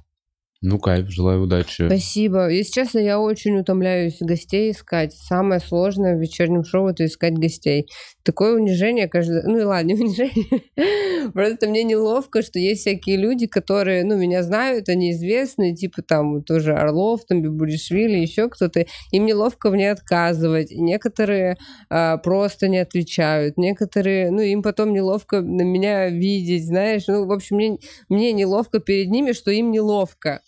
[0.61, 1.87] Ну, кайф, желаю удачи.
[1.87, 2.49] Спасибо.
[2.49, 5.15] Если честно, я очень утомляюсь гостей искать.
[5.15, 7.87] Самое сложное в вечернем шоу это искать гостей.
[8.29, 9.43] Такое унижение каждый...
[9.45, 11.31] Ну и ладно, не унижение.
[11.33, 16.43] Просто мне неловко, что есть всякие люди, которые, ну, меня знают, они известные, типа там
[16.43, 18.85] тоже Орлов, там Бибуришвили, еще кто-то.
[19.13, 20.73] Им неловко мне отказывать.
[20.73, 21.57] Некоторые
[21.89, 23.57] а, просто не отвечают.
[23.57, 27.05] Некоторые, ну, им потом неловко на меня видеть, знаешь.
[27.07, 27.79] Ну, в общем, мне,
[28.11, 30.43] мне неловко перед ними, что им неловко.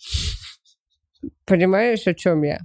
[1.46, 2.58] Понимаешь, о чем я?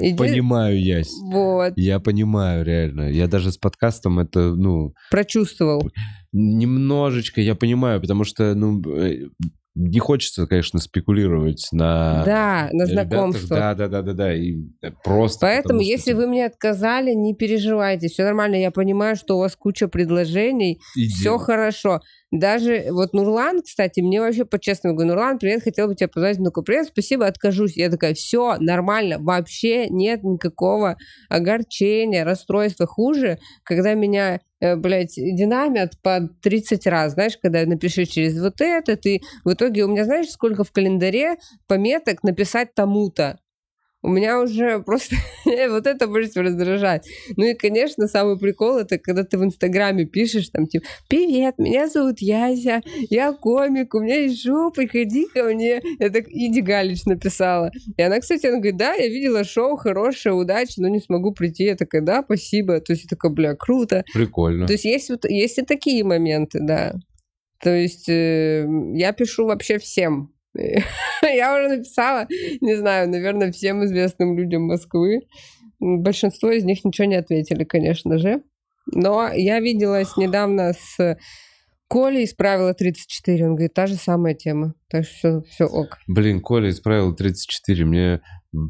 [0.00, 1.12] Иди- Понимаю, Ясь.
[1.22, 3.10] Вот, Я понимаю, реально.
[3.10, 5.90] Я даже с подкастом это, ну, прочувствовал.
[6.32, 9.28] немножечко я понимаю, потому что, ну, э,
[9.78, 13.08] не хочется, конечно, спекулировать на да, на ребятах.
[13.10, 13.56] знакомство.
[13.56, 14.34] Да, да, да, да, да.
[14.34, 14.56] И
[15.04, 15.46] просто.
[15.46, 18.08] Поэтому, потому что если вы мне отказали, не переживайте.
[18.08, 18.56] Все нормально.
[18.56, 20.80] Я понимаю, что у вас куча предложений.
[20.96, 21.08] иди.
[21.08, 22.00] Все хорошо.
[22.30, 26.38] Даже вот Нурлан, кстати, мне вообще по-честному говорю, Нурлан, привет, хотел бы тебя позвать.
[26.38, 27.76] Ну-ка, привет, спасибо, откажусь.
[27.76, 30.96] Я такая, все, нормально, вообще нет никакого
[31.30, 32.86] огорчения, расстройства.
[32.86, 38.96] Хуже, когда меня, э, блядь, динамят по 30 раз, знаешь, когда напиши через вот это,
[38.96, 39.20] ты...
[39.44, 41.36] В итоге у меня, знаешь, сколько в календаре
[41.66, 43.38] пометок написать тому-то?
[44.02, 47.02] У меня уже просто вот это больше всего раздражает.
[47.36, 51.88] Ну и, конечно, самый прикол это когда ты в Инстаграме пишешь там типа «Привет, меня
[51.88, 52.80] зовут Яся,
[53.10, 55.82] я комик, у меня есть шоу, приходи ко мне».
[55.98, 57.70] Это Иди Галич написала.
[57.96, 61.64] И она, кстати, она говорит «Да, я видела шоу, хорошее, удачи, но не смогу прийти».
[61.64, 62.80] Я такая «Да, спасибо».
[62.80, 64.04] То есть я такая «Бля, круто».
[64.14, 64.66] Прикольно.
[64.66, 66.94] То есть есть, вот, есть и такие моменты, да.
[67.60, 70.32] То есть э, я пишу вообще всем.
[71.22, 72.26] Я уже написала,
[72.60, 75.22] не знаю, наверное, всем известным людям Москвы.
[75.80, 78.42] Большинство из них ничего не ответили, конечно же.
[78.86, 81.16] Но я виделась недавно с
[81.88, 83.46] Колей из правила 34.
[83.46, 84.74] Он говорит, та же самая тема.
[84.90, 85.98] Так что все, все ок.
[86.06, 87.84] Блин, Коля из правила 34.
[87.86, 88.20] Мне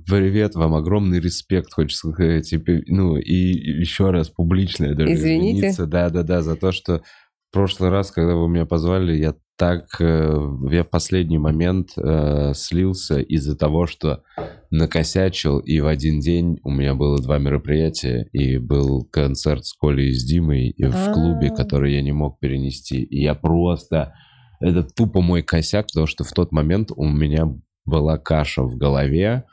[0.06, 2.52] привет вам, огромный респект, хочется сказать.
[2.52, 5.74] И, ну, и еще раз публично даже Извините.
[5.84, 7.02] Да-да-да, за то, что
[7.50, 10.38] в прошлый раз, когда вы меня позвали, я так, э,
[10.70, 14.22] я в последний момент э, слился из-за того, что
[14.70, 20.10] накосячил, и в один день у меня было два мероприятия, и был концерт с Колей
[20.10, 21.56] и с Димой и в клубе, А.
[21.56, 23.02] который я не мог перенести.
[23.02, 24.14] И я просто...
[24.60, 27.48] Это тупо мой косяк, потому что в тот момент у меня
[27.84, 29.44] была каша в голове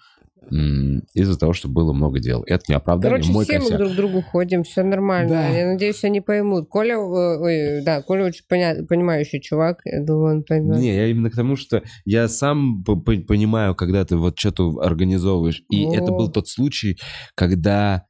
[1.13, 2.43] из-за того, что было много дел.
[2.47, 3.77] Это не оправдание, Короче, мой все мы косяк.
[3.77, 5.29] друг к другу ходим, все нормально.
[5.29, 5.47] Да.
[5.49, 6.67] Я надеюсь, они поймут.
[6.69, 9.79] Коля, э, ой, да, Коля очень поня- понимающий чувак.
[9.85, 10.77] Я думаю, он поймет.
[10.77, 15.63] Не, я именно к тому, что я сам понимаю, когда ты вот что-то организовываешь.
[15.69, 16.97] И это был тот случай,
[17.35, 18.05] когда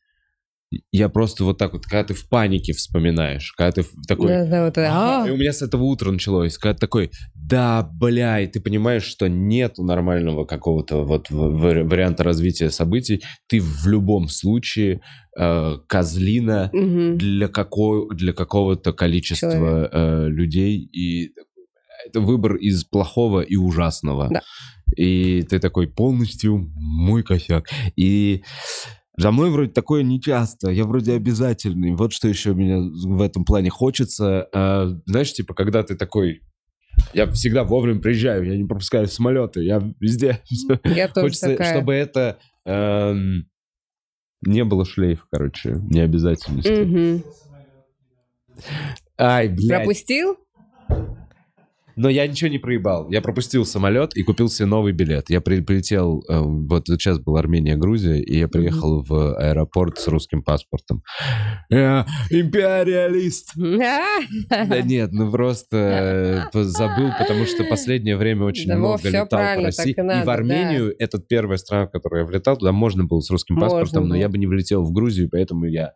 [0.91, 4.27] я просто вот так вот, когда ты в панике вспоминаешь, когда ты такой...
[4.27, 4.77] Да, да, вот.
[4.77, 5.23] «Ага».
[5.23, 8.59] «А!» И у меня с этого утра началось, когда ты такой, да, бля, и ты
[8.59, 15.01] понимаешь, что нет нормального какого-то вот варианта развития событий, ты в любом случае
[15.37, 17.17] э, козлина Мгм.
[17.17, 19.89] для, какой, для какого-то количества Человек.
[19.93, 21.31] э, людей, и
[22.07, 24.29] это выбор из плохого и ужасного.
[24.29, 24.41] Да.
[24.95, 27.67] И ты такой полностью мой косяк.
[27.95, 28.43] И
[29.17, 31.95] за мной вроде такое не часто, я вроде обязательный.
[31.95, 34.47] Вот что еще меня в этом плане хочется.
[34.53, 36.41] А, знаешь, типа, когда ты такой...
[37.13, 40.41] Я всегда вовремя приезжаю, я не пропускаю самолеты, я везде.
[40.83, 41.73] Я тоже Хочется, такая.
[41.75, 43.49] чтобы это эм,
[44.41, 46.69] не было шлейфа, короче, необязательности.
[46.69, 47.23] Мгм.
[49.17, 49.79] Ай, блядь.
[49.79, 50.37] Пропустил?
[51.95, 53.09] Но я ничего не проебал.
[53.09, 55.29] Я пропустил самолет и купил себе новый билет.
[55.29, 60.07] Я при- прилетел, э, вот сейчас был Армения, Грузия, и я приехал в аэропорт с
[60.07, 61.03] русским паспортом.
[61.69, 63.53] Я империалист!
[64.49, 69.61] Да нет, ну просто э, забыл, потому что последнее время очень Да, много летал по
[69.63, 69.93] России.
[69.97, 73.29] и надо, в Армению, это первая страна, в которую я влетал, туда можно было с
[73.29, 75.91] русским Можно паспортом, но я бы не влетел в Грузию, поэтому я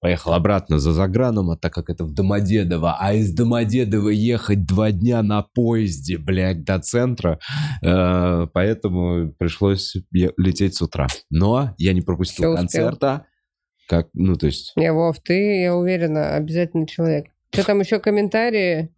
[0.00, 4.90] поехал обратно за заграном, а так как это в Домодедово, а из Домодедова ехать два
[4.90, 7.38] дня на поезде, блядь, до центра,
[7.82, 11.06] э, поэтому пришлось лететь с утра.
[11.30, 12.56] Но я не пропустил успел.
[12.56, 13.26] концерта,
[13.88, 14.72] как, ну, то есть...
[14.76, 17.26] Не, Вов, ты, я уверена, обязательный человек.
[17.52, 18.90] Что там еще комментарии?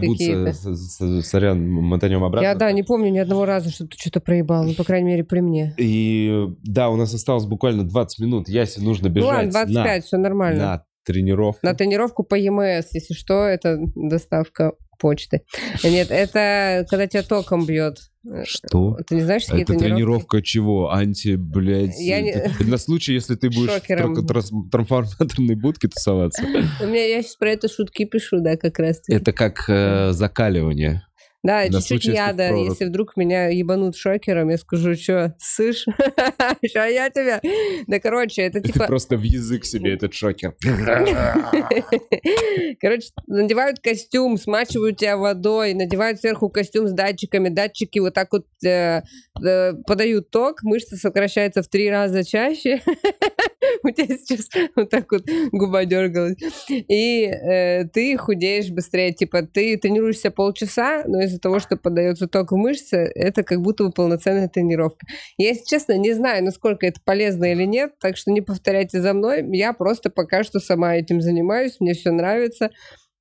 [0.00, 0.52] Будь, какие-то?
[0.52, 2.44] с- с- с- сорян, мотанем обратно.
[2.46, 4.64] Я, да, не помню ни одного раза, что ты что-то проебал.
[4.64, 5.74] Ну, по крайней мере, при мне.
[5.78, 8.48] И да, у нас осталось буквально 20 минут.
[8.48, 10.62] Ясе нужно Ну бежать ладно, 25, все нормально.
[10.62, 11.60] на тренировку.
[11.64, 15.42] На тренировку по ЕМС, если что, это доставка почты.
[15.84, 17.98] Нет, это когда тебя током бьет.
[18.44, 18.98] Что?
[19.06, 19.94] Ты не знаешь, какие Это тренировки?
[19.94, 20.90] тренировка чего?
[20.92, 21.98] Анти, блядь...
[21.98, 22.34] Я не-
[22.68, 24.14] На случай, если ты будешь в Шокером.
[24.18, 26.42] тр- трас- трансформаторной будке тусоваться.
[26.82, 29.00] У меня я сейчас про это шутки пишу, да, как раз.
[29.08, 31.04] Это как э, закаливание.
[31.42, 32.54] Да, чуть-чуть яда.
[32.54, 35.86] Если вдруг меня ебанут шокером, я скажу, что, сышь?
[36.66, 37.40] Ща я тебя...
[37.86, 38.86] Да, короче, это Ты типа...
[38.86, 40.56] просто в язык себе этот шокер.
[42.80, 48.46] Короче, надевают костюм, смачивают тебя водой, надевают сверху костюм с датчиками, датчики вот так вот
[48.64, 49.02] э,
[49.42, 52.82] э, подают ток, мышца сокращается в три раза чаще.
[53.82, 56.36] У тебя сейчас вот так вот губа дергалась.
[56.68, 59.12] И э, ты худеешь быстрее.
[59.12, 63.84] Типа ты тренируешься полчаса, но из-за того, что подается ток в мышцы, это как будто
[63.84, 65.06] бы полноценная тренировка.
[65.36, 69.12] Я, если честно, не знаю, насколько это полезно или нет, так что не повторяйте за
[69.14, 69.44] мной.
[69.56, 72.70] Я просто пока что сама этим занимаюсь, мне все нравится.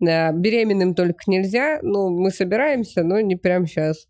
[0.06, 1.80] Э, Беременным только нельзя.
[1.82, 4.08] Ну, мы собираемся, но не прямо сейчас.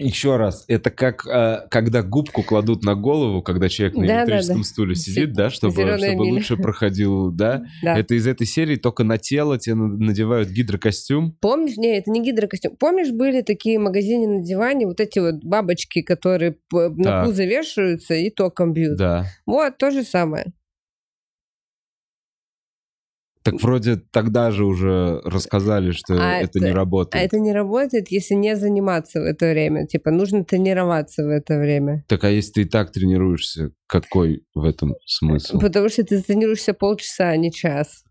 [0.00, 4.22] Еще раз, это как э, когда губку кладут на голову, когда человек на Да-да-да.
[4.26, 6.34] электрическом стуле сидит, да, чтобы, чтобы миля.
[6.34, 7.64] лучше проходил, да?
[7.82, 7.98] Да.
[7.98, 11.32] Это из этой серии только на тело тебе на- надевают гидрокостюм.
[11.40, 12.76] Помнишь, не, это не гидрокостюм.
[12.76, 18.30] Помнишь, были такие магазины на диване, вот эти вот бабочки, которые на пузо вешаются и
[18.30, 18.98] током бьют.
[18.98, 19.24] Да.
[19.46, 20.52] Вот, то же самое.
[23.52, 27.24] Так вроде тогда же уже рассказали, что А это не это- А работает.
[27.24, 29.86] это не работает, если не заниматься в это время.
[29.86, 32.04] Типа, нужно тренироваться в это время.
[32.08, 35.58] Так а если ты и так тренируешься, какой в этом смысл?
[35.58, 38.04] Потому что ты тренируешься полчаса, а не час.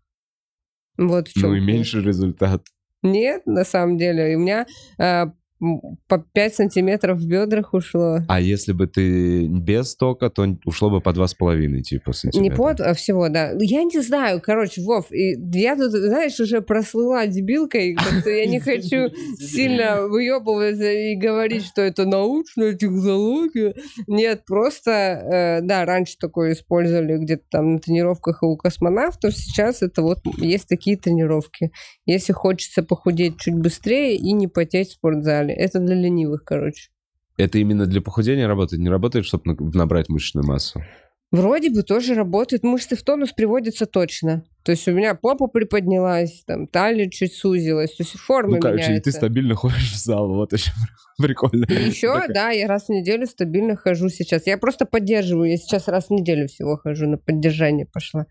[0.96, 1.50] Вот в чем.
[1.50, 2.62] Ну и меньше результат.
[3.02, 4.32] Нет, на самом деле.
[4.32, 4.66] И У меня
[4.98, 8.18] э, м, по 5 сантиметров в бедрах ушло.
[8.28, 12.14] А если бы ты без тока, то ушло бы по два с половиной, типа, Не
[12.14, 12.56] сантиметра.
[12.56, 13.52] под, а всего, да.
[13.58, 18.46] Я не знаю, короче, Вов, и я тут, знаешь, уже прослыла дебилкой, так что я
[18.46, 23.74] не хочу сильно выебываться и говорить, что это научная технология.
[24.06, 30.02] Нет, просто, э, да, раньше такое использовали где-то там на тренировках у космонавтов, сейчас это
[30.02, 31.72] вот есть такие тренировки.
[32.06, 35.47] Если хочется похудеть чуть быстрее и не потеть в спортзале.
[35.52, 36.90] Это для ленивых, короче.
[37.36, 38.82] Это именно для похудения работает?
[38.82, 40.82] Не работает, чтобы набрать мышечную массу?
[41.30, 42.62] Вроде бы тоже работает.
[42.62, 44.44] Мышцы в тонус приводятся точно.
[44.64, 47.94] То есть у меня попа приподнялась, там талия чуть сузилась.
[47.96, 49.10] То есть форма Ну, короче, и ты меняется.
[49.12, 50.72] стабильно ходишь в зал, вот еще
[51.18, 51.64] прикольно.
[51.68, 54.46] Еще, Такая- да, я раз в неделю стабильно хожу сейчас.
[54.46, 55.50] Я просто поддерживаю.
[55.50, 58.26] Я сейчас раз в неделю всего хожу, на поддержание пошла.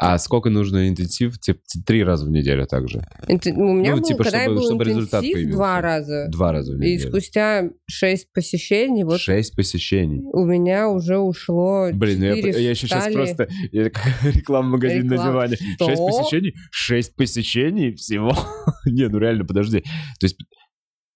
[0.00, 1.40] А сколько нужно интенсив?
[1.40, 3.02] Типа три раза в неделю также?
[3.28, 5.52] У меня Ну, был, типа, когда чтобы- я был чтобы результат появился.
[5.56, 6.26] два раза.
[6.28, 7.08] Два раза в И неделю.
[7.10, 10.20] спустя шесть посещений вот Шесть посещений.
[10.32, 13.48] у меня уже ушло Блин, ну я, я еще сейчас просто...
[13.72, 15.30] Я как реклама магазин на Реклама.
[15.32, 15.56] диване.
[15.74, 15.86] Что?
[15.88, 16.54] Шесть посещений?
[16.70, 18.32] Шесть посещений всего?
[18.86, 19.80] Не, ну реально, подожди.
[20.20, 20.36] То есть...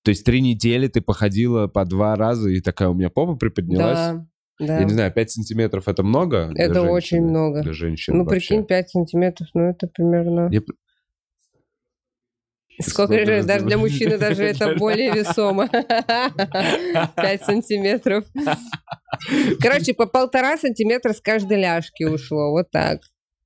[0.05, 3.97] То есть три недели ты походила по два раза, и такая у меня попа приподнялась.
[3.99, 4.27] Да,
[4.67, 4.79] да.
[4.79, 6.49] Я не знаю, 5 сантиметров это много?
[6.49, 7.31] для Это очень женщины?
[7.31, 7.63] много.
[7.63, 8.39] Для женщин Ну, вообще.
[8.49, 10.49] прикинь, 5 сантиметров, ну это примерно...
[10.51, 10.61] Я
[12.81, 15.69] Сколько Сколько же, же даже для мужчины даже это более весомо.
[17.17, 18.25] 5 сантиметров.
[19.61, 23.01] Короче, по полтора сантиметра с каждой ляжки ушло, вот так.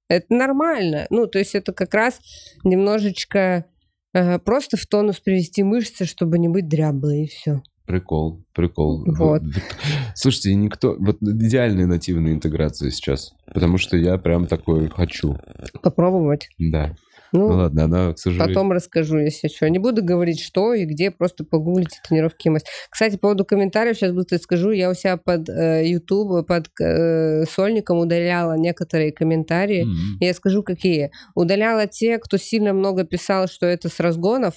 [0.08, 1.06] Это нормально.
[1.10, 2.20] Ну, то есть это как раз
[2.62, 3.66] немножечко
[4.14, 7.62] э, просто в тонус привести мышцы, чтобы не быть дряблой, и все.
[7.86, 9.04] Прикол, прикол.
[9.06, 9.42] Вот.
[10.14, 10.96] Слушайте, никто...
[10.98, 13.32] Вот идеальная нативная интеграция сейчас.
[13.52, 15.36] Потому что я прям такой хочу.
[15.82, 16.48] Попробовать.
[16.58, 16.96] Да.
[17.32, 18.54] Ну Ну, ладно, она, к сожалению...
[18.54, 19.68] Потом расскажу, если что.
[19.68, 22.62] Не буду говорить, что и где, просто погуглите тренировки МС.
[22.90, 24.70] Кстати, по поводу комментариев сейчас быстро скажу.
[24.70, 29.82] Я у себя под э, YouTube, под э, сольником удаляла некоторые комментарии.
[29.82, 30.18] М.
[30.20, 31.10] Я скажу, какие.
[31.34, 34.54] Удаляла те, кто сильно много писал, что это с разгонов.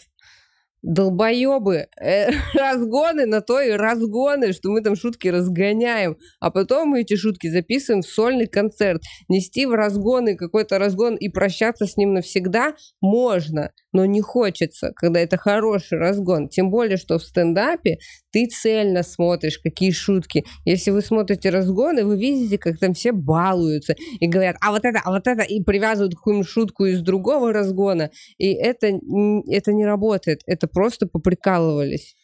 [0.82, 7.02] Долбоебы, Э, разгоны на то и разгоны, что мы там шутки разгоняем, а потом мы
[7.02, 9.02] эти шутки записываем в сольный концерт.
[9.28, 15.20] Нести в разгоны какой-то разгон и прощаться с ним навсегда можно, но не хочется, когда
[15.20, 16.50] это хороший разгон.
[16.50, 17.98] Тем более, что в стендапе
[18.32, 20.46] ты цельно смотришь, какие шутки.
[20.66, 25.02] Если вы смотрите разгоны, вы видите, как там все балуются и говорят, а вот это,
[25.04, 28.12] а вот это, и привязывают какую-нибудь шутку из другого разгона.
[28.38, 30.42] И это, это не работает.
[30.46, 32.16] Это просто поприкалывались.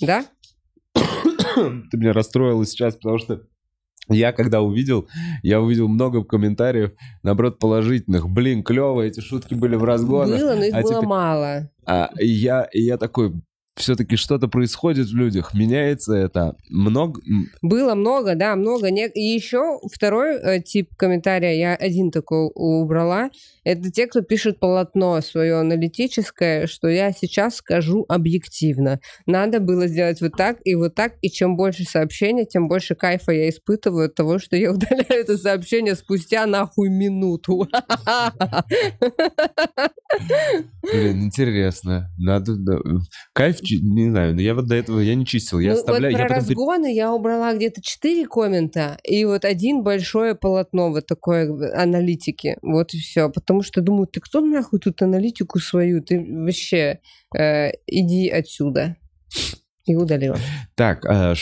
[0.00, 0.24] Да?
[0.94, 3.42] Ты меня расстроила сейчас, потому что
[4.08, 5.08] я когда увидел,
[5.42, 8.28] я увидел много комментариев, наоборот, положительных.
[8.28, 10.40] Блин, клево, эти шутки были в разгонах.
[10.40, 11.70] Было, но их а было теперь- мало.
[11.86, 13.32] А, я, я такой,
[13.74, 16.56] все-таки что-то происходит в людях, меняется это.
[16.68, 17.20] Много...
[17.62, 18.90] Было много, да, много.
[18.90, 23.30] Не- И еще второй э, тип комментария, я один такой убрала,
[23.64, 29.00] это те, кто пишет полотно свое аналитическое, что я сейчас скажу объективно.
[29.26, 33.32] Надо было сделать вот так и вот так, и чем больше сообщений, тем больше кайфа
[33.32, 37.66] я испытываю от того, что я удаляю это сообщение спустя нахуй минуту.
[40.82, 42.10] Блин, интересно.
[42.18, 42.52] Надо...
[43.32, 45.58] Кайф, не знаю, но я вот до этого, я не чистил.
[45.60, 46.12] Я Ну, оставляю...
[46.14, 50.34] вот я про потом пере- разгоны я убрала где-то 4 коммента, и вот один большое
[50.34, 52.56] полотно вот такое в- аналитики.
[52.62, 53.28] Вот и все.
[53.30, 56.02] Потому что думаю, ты кто нахуй тут аналитику свою?
[56.02, 57.00] Ты вообще
[57.36, 58.96] э, иди отсюда.
[59.84, 60.38] И удалила.
[60.76, 61.34] Так, э,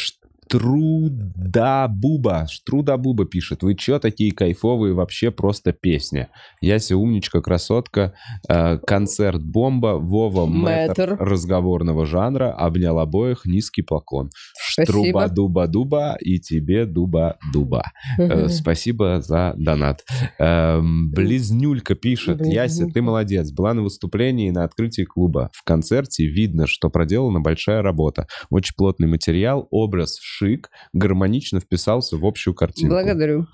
[0.50, 2.46] Штруда Буба.
[2.50, 3.62] Штруда Буба пишет.
[3.62, 4.94] Вы чё такие кайфовые?
[4.94, 6.28] Вообще просто песня.
[6.60, 8.14] Яся умничка, красотка.
[8.48, 9.98] э, концерт бомба.
[9.98, 12.50] Вова мэтр разговорного жанра.
[12.52, 13.42] Обнял обоих.
[13.44, 14.30] Низкий поклон.
[14.54, 14.92] Спасибо.
[14.92, 17.84] Труба дуба дуба и тебе дуба дуба.
[18.18, 20.04] Э, Спасибо за донат.
[20.38, 22.44] Эм, Близнюлька пишет.
[22.44, 23.52] Яся, ты молодец.
[23.52, 25.50] Была на выступлении на открытии клуба.
[25.52, 28.26] В концерте видно, что проделана большая работа.
[28.50, 32.94] Очень плотный материал, образ шик, гармонично вписался в общую картинку.
[32.94, 33.46] Благодарю.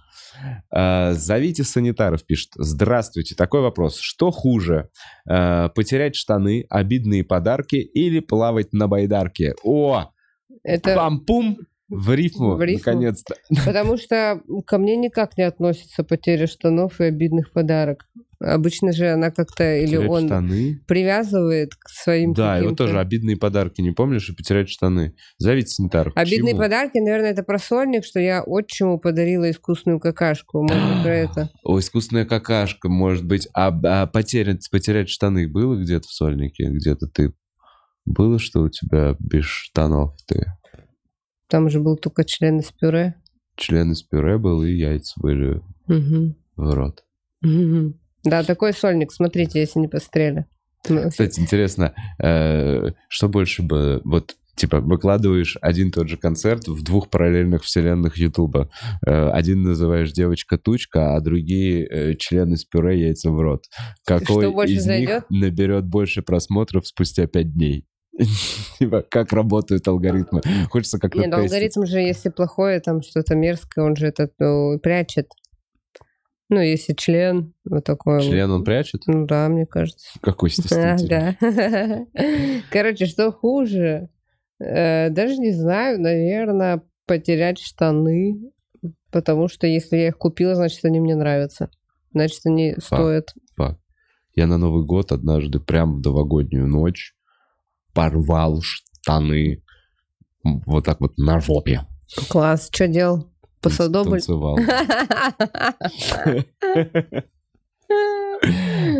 [0.74, 2.50] Э, Зовите санитаров, пишет.
[2.56, 3.34] Здравствуйте.
[3.34, 3.98] Такой вопрос.
[3.98, 4.88] Что хуже?
[5.28, 9.54] Э, Потерять штаны, обидные подарки или плавать на байдарке?
[9.64, 10.10] О!
[10.62, 11.58] Это Пам-пум!
[11.88, 12.78] В рифму, В рифму.
[12.84, 13.36] наконец-то.
[13.64, 18.06] потому что ко мне никак не относится потеря штанов и обидных подарок.
[18.38, 20.80] Обычно же она как-то, или Потерять он штаны.
[20.86, 25.14] привязывает к своим Да, его каким-то- тоже обидные подарки, не помнишь, и потерять штаны.
[25.38, 26.12] Зовите санитаров.
[26.16, 26.60] Обидные Почему?
[26.62, 30.62] подарки, наверное, это про сольник, что я отчиму подарила искусственную какашку.
[30.62, 31.50] Может, про это.
[31.64, 33.48] О, искусственная какашка, может быть.
[33.54, 36.68] А, а потерять, потерять штаны было где-то в сольнике?
[36.70, 37.32] Где-то ты...
[38.04, 40.44] Было, что у тебя без штанов ты?
[41.48, 43.14] Там же был только член из пюре.
[43.56, 46.36] Член из пюре был, и яйца были Мгм.
[46.56, 47.02] в рот.
[47.40, 47.98] Мгм.
[48.26, 50.46] Да, такой сольник, смотрите, если не пострели.
[50.88, 54.00] Ну, Кстати, интересно, э, что больше бы...
[54.04, 58.68] Вот, типа, выкладываешь один тот же концерт в двух параллельных вселенных Ютуба.
[59.06, 63.64] Э, один называешь «Девочка-тучка», а другие э, «Член из пюре, яйца в рот».
[64.04, 65.30] Какой из зайдет?
[65.30, 67.86] них наберет больше просмотров спустя пять дней?
[68.78, 70.40] Типа, как работают алгоритмы?
[70.70, 74.28] Хочется как-то Не, ну алгоритм же, если плохое, там что-то мерзкое, он же это
[74.82, 75.28] прячет.
[76.48, 78.22] Ну, если член, вот такой.
[78.22, 79.02] Член он прячет?
[79.06, 80.06] Ну да, мне кажется.
[80.20, 81.36] Какой стеснительный.
[81.40, 82.06] Ага.
[82.70, 84.08] Короче, что хуже?
[84.60, 88.52] Э, Даже не знаю, наверное, потерять штаны,
[89.10, 91.70] потому что если я их купила, значит, они мне нравятся.
[92.12, 93.34] Значит, они стоят.
[93.56, 93.80] Факт.
[94.34, 97.14] Я на Новый год однажды, прям в новогоднюю ночь,
[97.94, 99.62] порвал штаны
[100.44, 101.86] вот так вот на жопе.
[102.28, 102.68] Класс.
[102.72, 103.32] Что делал?
[103.68, 104.20] Посадобль?
[104.20, 104.58] Танцевал.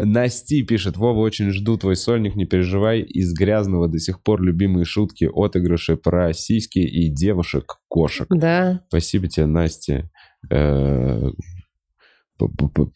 [0.03, 4.85] Насти пишет, Вова, очень жду твой сольник, не переживай, из грязного до сих пор любимые
[4.85, 8.27] шутки, отыгрыши про сиськи и девушек-кошек.
[8.31, 8.83] Да.
[8.89, 10.11] Спасибо тебе, Настя.
[10.51, 11.31] Э,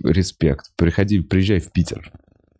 [0.04, 0.66] Респект.
[0.76, 2.12] Приходи, приезжай в Питер.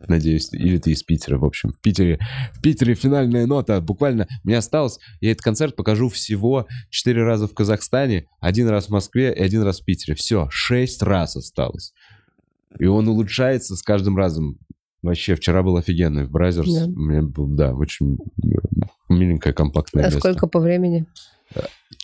[0.07, 1.71] Надеюсь, или ты из Питера, в общем.
[1.71, 2.19] В Питере,
[2.53, 3.79] в Питере финальная нота.
[3.81, 8.89] Буквально мне осталось, я этот концерт покажу всего четыре раза в Казахстане, один раз в
[8.89, 10.15] Москве и один раз в Питере.
[10.15, 11.93] Все, шесть раз осталось.
[12.79, 14.57] И он улучшается с каждым разом.
[15.01, 16.71] Вообще, вчера был офигенный в Brothers.
[16.71, 16.87] Да.
[16.87, 18.47] Был, да, очень э,
[19.09, 20.19] миленькое, компактное А место.
[20.19, 21.05] сколько по времени?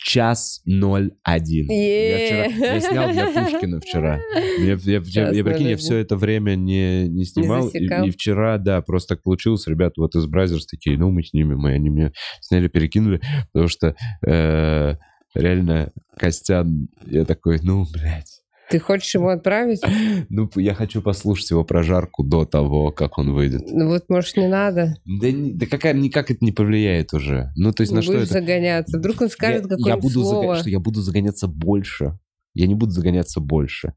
[0.08, 1.68] Час ноль один.
[1.70, 4.22] Я, вчера, я снял для Пушкина вчера.
[4.58, 5.78] Я, я, я, я, прикинь, я 01.
[5.80, 7.68] все это время не, не снимал.
[7.68, 8.05] и, засекал.
[8.05, 9.68] и вчера, да, просто так получилось.
[9.68, 11.68] Ребята вот из Brothers такие, ну, мы снимем.
[11.68, 13.20] И они мне сняли, перекинули.
[13.51, 14.95] Потому что э,
[15.36, 18.47] реально Костян, я такой, ну, блядь.
[18.70, 19.82] Ты хочешь его отправить?
[20.30, 23.61] Ну, я хочу послушать его прожарку до того, как он выйдет.
[23.68, 24.95] Ну вот, может, не надо.
[25.05, 27.51] Да, да какая, никак это не повлияет уже.
[27.55, 28.34] Ну, то есть на что Будешь это?
[28.34, 28.97] загоняться.
[28.97, 30.55] Вдруг он скажет какое-нибудь я буду зага- слово.
[30.57, 32.20] что я буду загоняться больше.
[32.53, 33.93] Я не буду загоняться больше.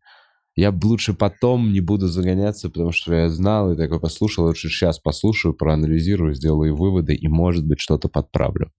[0.54, 4.46] Я лучше потом не буду загоняться, потому что я знал и такой послушал.
[4.46, 8.70] Лучше сейчас послушаю, проанализирую, сделаю выводы и, может быть, что-то подправлю.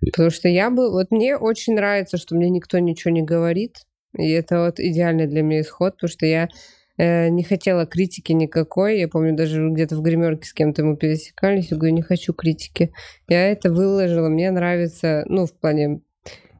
[0.00, 0.90] Потому что я бы...
[0.90, 3.76] Вот мне очень нравится, что мне никто ничего не говорит.
[4.16, 6.48] И это вот идеальный для меня исход, потому что я
[6.96, 8.98] э, не хотела критики никакой.
[8.98, 11.70] Я помню, даже где-то в гримерке с кем-то мы пересекались.
[11.70, 12.92] Я говорю, не хочу критики.
[13.28, 14.28] Я это выложила.
[14.28, 16.00] Мне нравится, ну, в плане...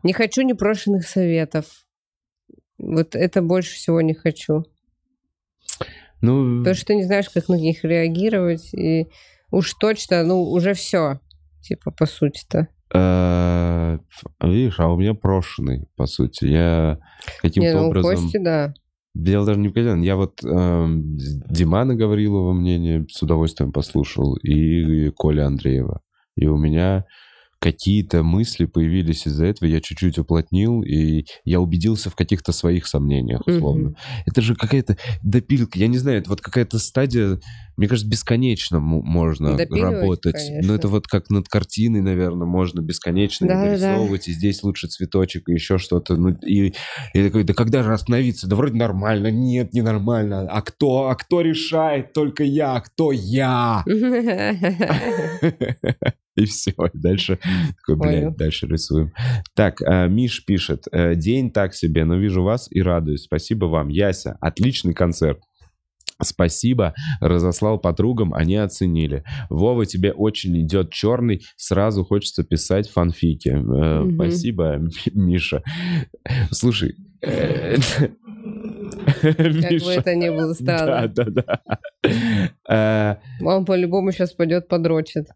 [0.02, 1.66] Не хочу непрошенных советов.
[2.78, 4.64] Вот это больше всего не хочу.
[6.20, 8.74] Ну, Потому что ты не знаешь, как на них реагировать.
[8.74, 9.08] И
[9.50, 11.20] уж точно, ну, уже все.
[11.62, 12.68] Типа, по сути-то.
[12.94, 13.98] Э,
[14.42, 16.46] видишь, а у меня прошенный, по сути.
[16.46, 16.98] Я
[17.42, 18.10] каким-то Не, ну, образом...
[18.16, 18.74] Кости, да.
[19.14, 20.04] Дело даже не в Казани.
[20.04, 21.16] Я вот эм,
[21.48, 26.00] Димана Гаврилова мнение с удовольствием послушал, и Коля Андреева.
[26.36, 27.04] И у меня
[27.64, 33.40] какие-то мысли появились из-за этого, я чуть-чуть уплотнил, и я убедился в каких-то своих сомнениях,
[33.46, 33.88] условно.
[33.88, 33.96] Мгм.
[34.26, 37.40] Это же какая-то допилка, я не знаю, это вот какая-то стадия,
[37.78, 40.34] мне кажется, бесконечно можно Допиливать, работать.
[40.34, 40.68] конечно.
[40.68, 43.70] Ну, это вот как над картиной, наверное, можно бесконечно Да-да-да.
[43.70, 46.16] дорисовывать, и здесь лучше цветочек, и еще что-то.
[46.16, 46.74] Ну, и,
[47.14, 48.46] и такой, да когда же остановиться?
[48.46, 49.30] Да вроде нормально.
[49.30, 50.46] Нет, не нормально.
[50.50, 51.08] А кто?
[51.08, 52.12] А кто решает?
[52.12, 52.74] Только я.
[52.74, 53.84] А кто я?
[56.36, 56.72] И все.
[56.72, 57.38] И дальше
[57.78, 59.12] такой, блядь, дальше рисуем.
[59.54, 60.84] Так, а, Миш пишет.
[60.90, 63.22] э, День так себе, но вижу вас и радуюсь.
[63.24, 63.88] Спасибо вам.
[63.88, 65.40] Яся, отличный концерт.
[66.22, 69.24] Спасибо, разослал подругам, они оценили.
[69.50, 73.48] Вова, тебе очень идет черный, сразу хочется писать фанфики.
[73.48, 74.14] Э, Мгм.
[74.14, 74.76] Спасибо,
[75.12, 75.62] Миша.
[76.52, 77.76] Слушай, э,
[79.32, 81.08] Как бы это ни было Да, странно.
[81.08, 81.60] да, да.
[82.68, 85.26] Э, Он по-любому сейчас пойдет подрочит.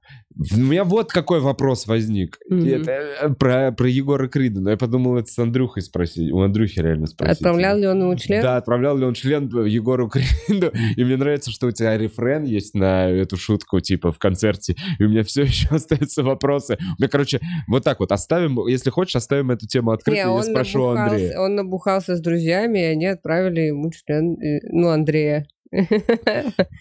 [0.55, 2.39] У меня вот какой вопрос возник.
[2.51, 4.60] Э, про, Егора Крида.
[4.60, 6.31] Но я подумал, это с Андрюхой спросить.
[6.31, 7.36] У Андрюхи реально спросить.
[7.39, 8.43] Отправлял ли он ему член?
[8.43, 10.70] Да, отправлял ли он член Егору Криду.
[10.97, 14.77] И мне нравится, что у тебя рефрен есть на эту шутку, типа, в концерте.
[14.98, 16.78] И у меня все еще остаются вопросы.
[16.81, 20.23] У меня, короче, вот так вот оставим, если хочешь, оставим эту тему открытой.
[20.23, 21.39] Я спрошу Андрея.
[21.40, 25.46] он набухался с друзьями, и они отправили ему член, э, ну, Андрея.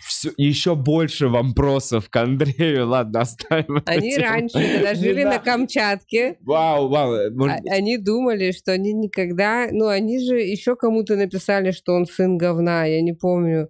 [0.08, 2.88] Все, еще больше вопросов к Андрею.
[2.88, 5.40] Ладно, оставим Они раньше, когда жили на.
[5.40, 7.14] Камчатке, Вау, вау.
[7.14, 9.68] э, может- а- они думали, что они никогда...
[9.72, 13.70] Ну, они же еще кому-то написали, что он сын говна, я не помню.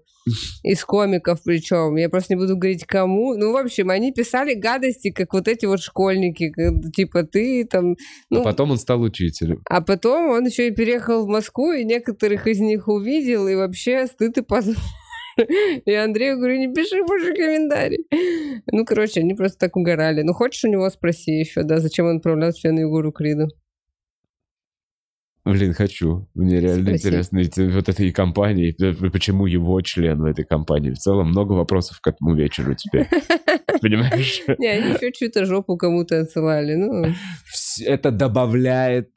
[0.64, 1.96] Из комиков причем.
[1.96, 3.36] Я просто не буду говорить кому.
[3.36, 6.50] Ну, в общем, они писали гадости, как вот эти вот школьники.
[6.50, 7.96] как- Типа ты там...
[8.30, 9.62] Ну, А потом он стал учителем.
[9.70, 14.08] А потом он еще и переехал в Москву, и некоторых из них увидел, и вообще
[14.08, 14.76] стыд и позор.
[15.86, 18.08] И Андрею говорю, не пиши больше комментарий.
[18.72, 20.24] Ну, короче, они просто так угорали.
[20.24, 23.48] Ну, хочешь у него спроси еще, да, зачем он отправлял член Егору Криду?
[25.52, 26.28] Блин, хочу.
[26.34, 27.08] Мне реально Спроси.
[27.08, 28.76] интересно вот этой компании,
[29.10, 30.92] почему его член в этой компании.
[30.92, 33.08] В целом много вопросов к этому вечеру теперь.
[33.82, 34.42] Понимаешь?
[34.58, 36.76] Не, они еще чью-то жопу кому-то отсылали.
[36.76, 37.06] Ну,
[37.86, 39.10] Это добавляет...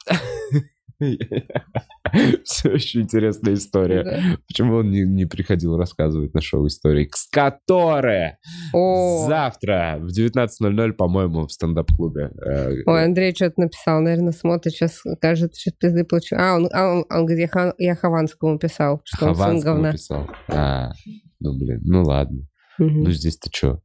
[2.43, 4.03] Все еще интересная история.
[4.03, 4.37] да.
[4.47, 8.37] Почему он не, не приходил рассказывать на шоу истории, которые
[8.73, 12.31] О, завтра в 19.00, по-моему, в стендап-клубе.
[12.45, 16.37] э, Ой, Андрей что-то написал, наверное, смотрит, сейчас кажется, что пизды получил.
[16.39, 19.91] А, он, а, он, он говорит, я, я Хованскому писал, что он сын Хованскому говна.
[19.93, 20.29] писал.
[20.49, 20.91] А,
[21.39, 22.47] ну, блин, ну ладно.
[22.77, 23.81] Ну, здесь-то что?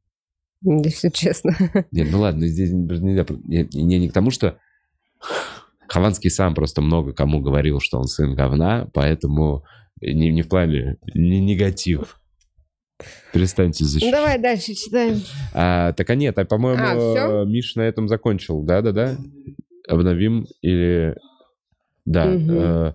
[0.63, 1.55] Если честно.
[1.93, 3.25] Нет, ну ладно, здесь нельзя...
[3.45, 4.59] Не, не, не к тому, что
[5.89, 9.65] Хованский сам просто много кому говорил, что он сын говна, поэтому
[10.01, 12.21] не, не в плане не негатив.
[13.33, 14.13] Перестаньте Ну, защищать.
[14.13, 15.21] давай дальше читаем.
[15.53, 18.63] А, так а нет, а, по-моему, А, Миш на этом закончил.
[18.63, 19.17] Да-да-да.
[19.89, 21.15] Обновим или...
[22.07, 22.27] Да.
[22.27, 22.51] Мгм.
[22.51, 22.93] э,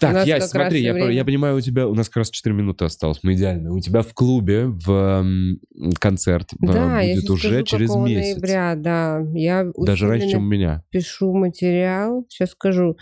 [0.00, 1.86] Так, раз смотри, я, я понимаю, у тебя...
[1.86, 3.72] У нас как раз 4 минуты осталось, мы идеально.
[3.74, 5.60] У тебя в клубе в м,
[5.98, 8.34] концерт э, Да, я будет щас уже скажу, через месяц.
[8.36, 9.20] ноября, да.
[9.34, 10.82] Я Даже раньше, чем у меня.
[10.90, 12.24] пишу материал.
[12.28, 12.96] Сейчас скажу.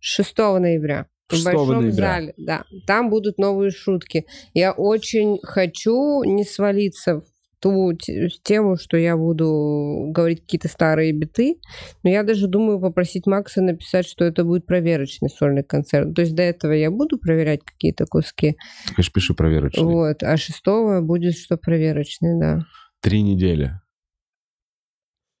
[0.00, 1.06] 6 ноября.
[1.30, 1.92] 6 в большом ноября.
[1.92, 2.64] зале, да.
[2.86, 4.26] Там будут новые шутки.
[4.52, 7.24] Я очень хочу не свалиться в
[7.62, 11.60] ту те- тему, что я буду говорить какие-то старые биты,
[12.02, 16.12] но я даже думаю попросить Макса написать, что это будет проверочный сольный концерт.
[16.14, 18.56] То есть до этого я буду проверять какие-то куски,
[18.88, 19.84] Ты, конечно, пиши проверочный.
[19.84, 22.66] вот, а шестого будет что проверочный, да.
[23.00, 23.72] Три недели.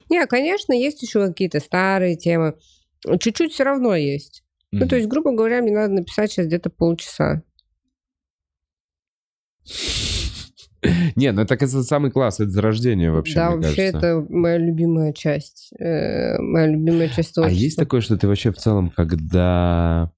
[0.08, 2.54] Не, конечно, есть еще какие-то старые темы.
[3.18, 4.44] Чуть-чуть все равно есть.
[4.70, 7.42] Ну, то есть, грубо говоря, мне надо написать сейчас где-то полчаса.
[11.16, 13.98] Не, ну так это самый класс, это зарождение вообще, да, вообще кажется.
[13.98, 15.72] это моя любимая часть.
[15.78, 17.62] э, моя любимая часть А творчества.
[17.62, 20.10] есть такое, что ты вообще в целом, когда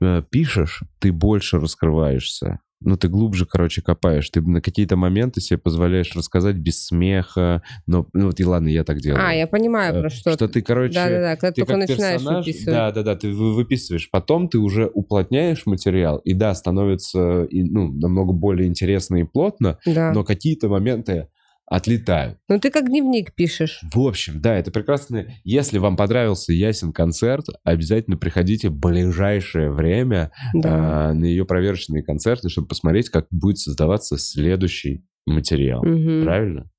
[0.00, 2.60] э, пишешь, ты больше раскрываешься?
[2.80, 4.30] Ну, ты глубже, короче, копаешь.
[4.30, 7.62] Ты на какие-то моменты себе позволяешь рассказать без смеха.
[7.86, 9.20] Но, ну, вот и ладно, я так делаю.
[9.24, 10.32] А, я понимаю, Э, про что.
[10.32, 10.94] Что ты, короче...
[10.94, 12.74] Да-да-да, когда ты только как начинаешь персонаж, выписывать.
[12.74, 14.08] Да, да, да, ты вы- выписываешь.
[14.10, 19.78] Потом ты уже уплотняешь материал, и да, становится и, ну, намного более интересно и плотно,
[19.84, 20.12] Да.
[20.12, 21.28] но какие-то моменты
[21.70, 22.38] отлетают.
[22.48, 23.80] Ну, ты как дневник пишешь.
[23.92, 25.26] В общем, да, это прекрасно.
[25.44, 31.10] Если вам понравился Ясен концерт, обязательно приходите в ближайшее время Да.
[31.10, 35.84] а, на ее проверочные концерты, чтобы посмотреть, как будет создаваться следующий материал.
[35.84, 36.24] Мгм.
[36.24, 36.70] Правильно?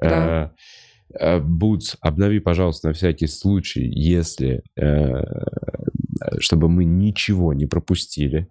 [0.00, 0.52] Да.
[1.14, 4.62] Э, э, Бутс, обнови, пожалуйста, на всякий случай, если...
[4.76, 5.20] э,
[6.38, 8.48] чтобы мы ничего не пропустили.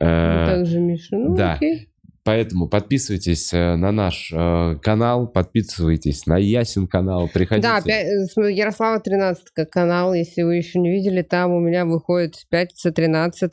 [0.00, 1.16] Э, Вот так же, Миша.
[1.16, 1.54] Ну, да.
[1.54, 1.88] окей.
[2.24, 7.66] Поэтому подписывайтесь э, на наш э, канал, подписывайтесь на Ясен канал, приходите.
[7.66, 11.84] Да, пя- э, смотри, Ярослава 13 канал, если вы еще не видели, там у меня
[11.84, 13.52] выходит пятница 13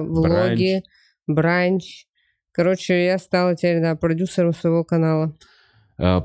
[0.00, 0.82] влоги,
[1.28, 2.06] бранч.
[2.50, 5.36] Короче, я стала теперь, да, продюсером своего канала.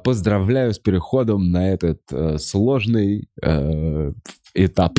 [0.03, 4.11] Поздравляю с переходом на этот э, сложный э,
[4.55, 4.93] этап,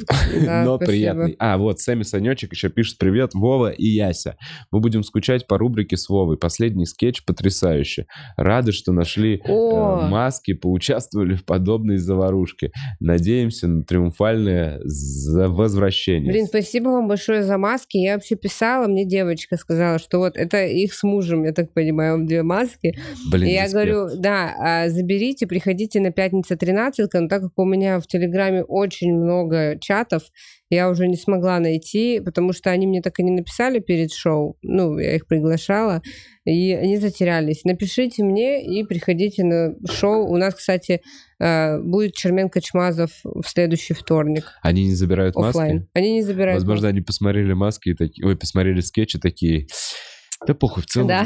[0.45, 0.91] Да, но спасибо.
[0.93, 1.37] приятный.
[1.39, 4.37] А, вот, Сэмми Санечек еще пишет «Привет, Вова и Яся.
[4.71, 6.37] Мы будем скучать по рубрике с Вовой.
[6.37, 8.07] Последний скетч потрясающе.
[8.37, 9.49] Рады, что нашли э,
[10.09, 12.73] маски, поучаствовали в подобной заварушке.
[13.01, 14.81] Надеемся на триумфальное
[15.49, 16.33] возвращение».
[16.33, 17.97] блин, спасибо вам большое за маски.
[17.99, 22.25] Я вообще писала, мне девочка сказала, что вот это их с мужем, я так понимаю,
[22.27, 22.97] две маски.
[23.31, 23.73] Блин, И я респект.
[23.73, 28.65] говорю, да, а, заберите, приходите на пятницу 13, но так как у меня в Телеграме
[28.65, 29.44] очень много
[29.81, 30.23] чатов,
[30.71, 34.57] я уже не смогла найти, потому что они мне так и не написали перед шоу.
[34.63, 36.03] Ну, я их приглашала,
[36.45, 37.65] и они затерялись.
[37.65, 40.27] Напишите мне и приходите на шоу.
[40.27, 41.01] У нас, кстати,
[41.41, 44.53] э, будет Черменко Чмазов в следующий вторник.
[44.63, 45.51] Они не забирают маски?
[45.51, 45.89] Оффлайн.
[45.95, 46.95] Они не забирают Возможно, маски.
[46.97, 49.67] они посмотрели маски и такие, ой, посмотрели скетчи такие.
[50.47, 51.09] Да похуй, в целом.
[51.09, 51.25] Да.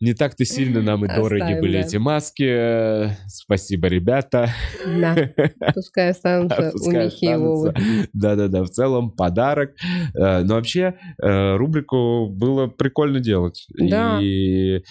[0.00, 1.86] Не так-то сильно нам и дороги Оставим, были да.
[1.86, 3.16] эти маски.
[3.28, 4.50] Спасибо, ребята.
[4.86, 5.16] Да.
[5.74, 7.68] Пускай останутся у Пускай и Вовы.
[7.70, 8.08] останутся.
[8.12, 9.72] Да-да-да, в целом подарок.
[10.16, 13.66] Э, Но вообще э, рубрику было прикольно делать.
[13.78, 14.20] Да.
[14.22, 14.82] И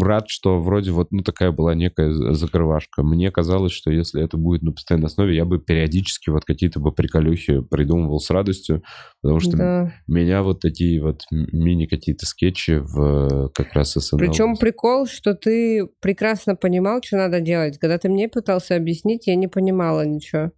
[0.00, 3.02] рад, что вроде вот ну, такая была некая закрывашка.
[3.02, 6.92] Мне казалось, что если это будет на постоянной основе, я бы периодически вот какие-то бы
[6.92, 8.82] приколюхи придумывал с радостью,
[9.22, 9.92] потому что Да.
[10.06, 14.18] меня вот такие вот мини какие-то скетчи в э, как раз СНЛ.
[14.18, 17.78] Причем прикол, что ты прекрасно понимал, что надо делать.
[17.78, 20.52] Когда ты мне пытался объяснить, я не понимала ничего.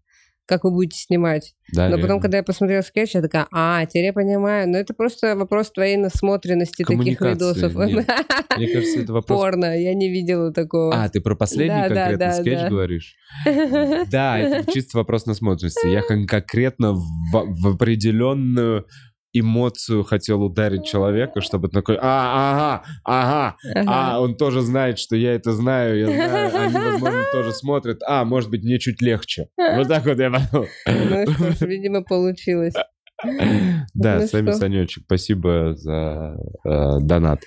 [0.45, 1.55] Как вы будете снимать.
[1.73, 2.23] Да, Но потом, реально.
[2.23, 4.69] когда я посмотрела скетч, я такая, а, теперь я понимаю.
[4.69, 7.75] Но это просто вопрос твоей насмотренности таких видосов.
[7.77, 8.07] нет.
[8.57, 9.41] Мне кажется, это вопрос...
[9.41, 10.93] Порно, я не видела такого.
[10.95, 12.69] А, ты про последний Да, да, конкретно да, скетч да.
[12.69, 13.15] говоришь?
[14.11, 15.87] Да, это чисто вопрос насмотренности.
[15.87, 18.87] Я кон- конкретно в, в определенную
[19.33, 23.57] эмоцию хотел ударить человека, чтобы такой, а, ага, ага,
[23.87, 28.25] а, он тоже знает, что я это знаю, я знаю, они, возможно, тоже смотрят, а,
[28.25, 29.49] может быть, мне чуть легче.
[29.57, 30.69] Вот так вот я подумал.
[30.87, 32.75] Ну что ж, видимо, получилось.
[33.95, 34.59] Да, Ну Сами что?
[34.61, 37.41] Санечек, спасибо за э, донат.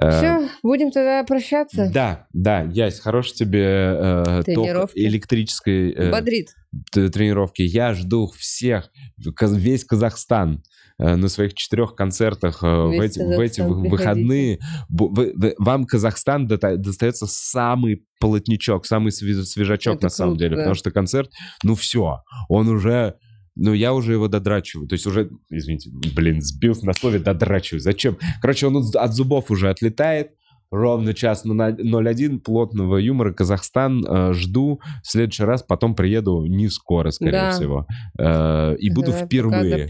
[0.00, 1.90] Э, Все, будем тогда прощаться.
[1.92, 6.48] Да, да, Ясь, хорош тебе э, ток электрической э, Бодрит.
[6.92, 7.62] тренировки.
[7.62, 10.62] Я жду всех, весь Казахстан
[10.96, 14.60] на своих четырех концертах в эти, в эти выходные.
[14.88, 20.62] Вам Казахстан достается самый полотничок, самый све- свежачок Это на самом круто, деле, да.
[20.62, 21.30] потому что концерт,
[21.64, 23.16] ну все, он уже...
[23.56, 24.88] Ну, я уже его додрачиваю.
[24.88, 27.80] То есть уже, извините, блин, сбился на слове додрачиваю.
[27.80, 28.18] Зачем?
[28.42, 30.32] Короче, он от зубов уже отлетает.
[30.70, 33.32] Ровно час на 0.1 плотного юмора.
[33.32, 34.80] Казахстан э, жду.
[35.04, 37.50] В следующий раз потом приеду не скоро, скорее Да.
[37.52, 37.86] всего.
[38.18, 39.88] Э, и буду Да, впервые.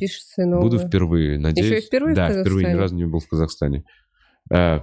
[0.60, 1.84] Буду впервые, надеюсь.
[1.84, 3.84] и впервые Да, впервые, ни разу не был в Казахстане.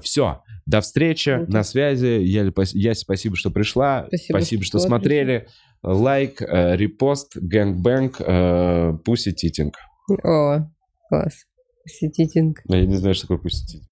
[0.01, 1.51] все, до встречи, Круто.
[1.51, 2.21] на связи.
[2.23, 4.07] Я, я спасибо, что пришла.
[4.11, 5.47] Спасибо, что что смотрели.
[5.83, 9.75] Лайк, э, репост, gangbang, э, pussy eating.
[10.23, 10.69] О,
[11.09, 11.45] класс.
[11.85, 12.61] Сетитинг.
[12.65, 13.90] Я не знаю, что такое pussy eating.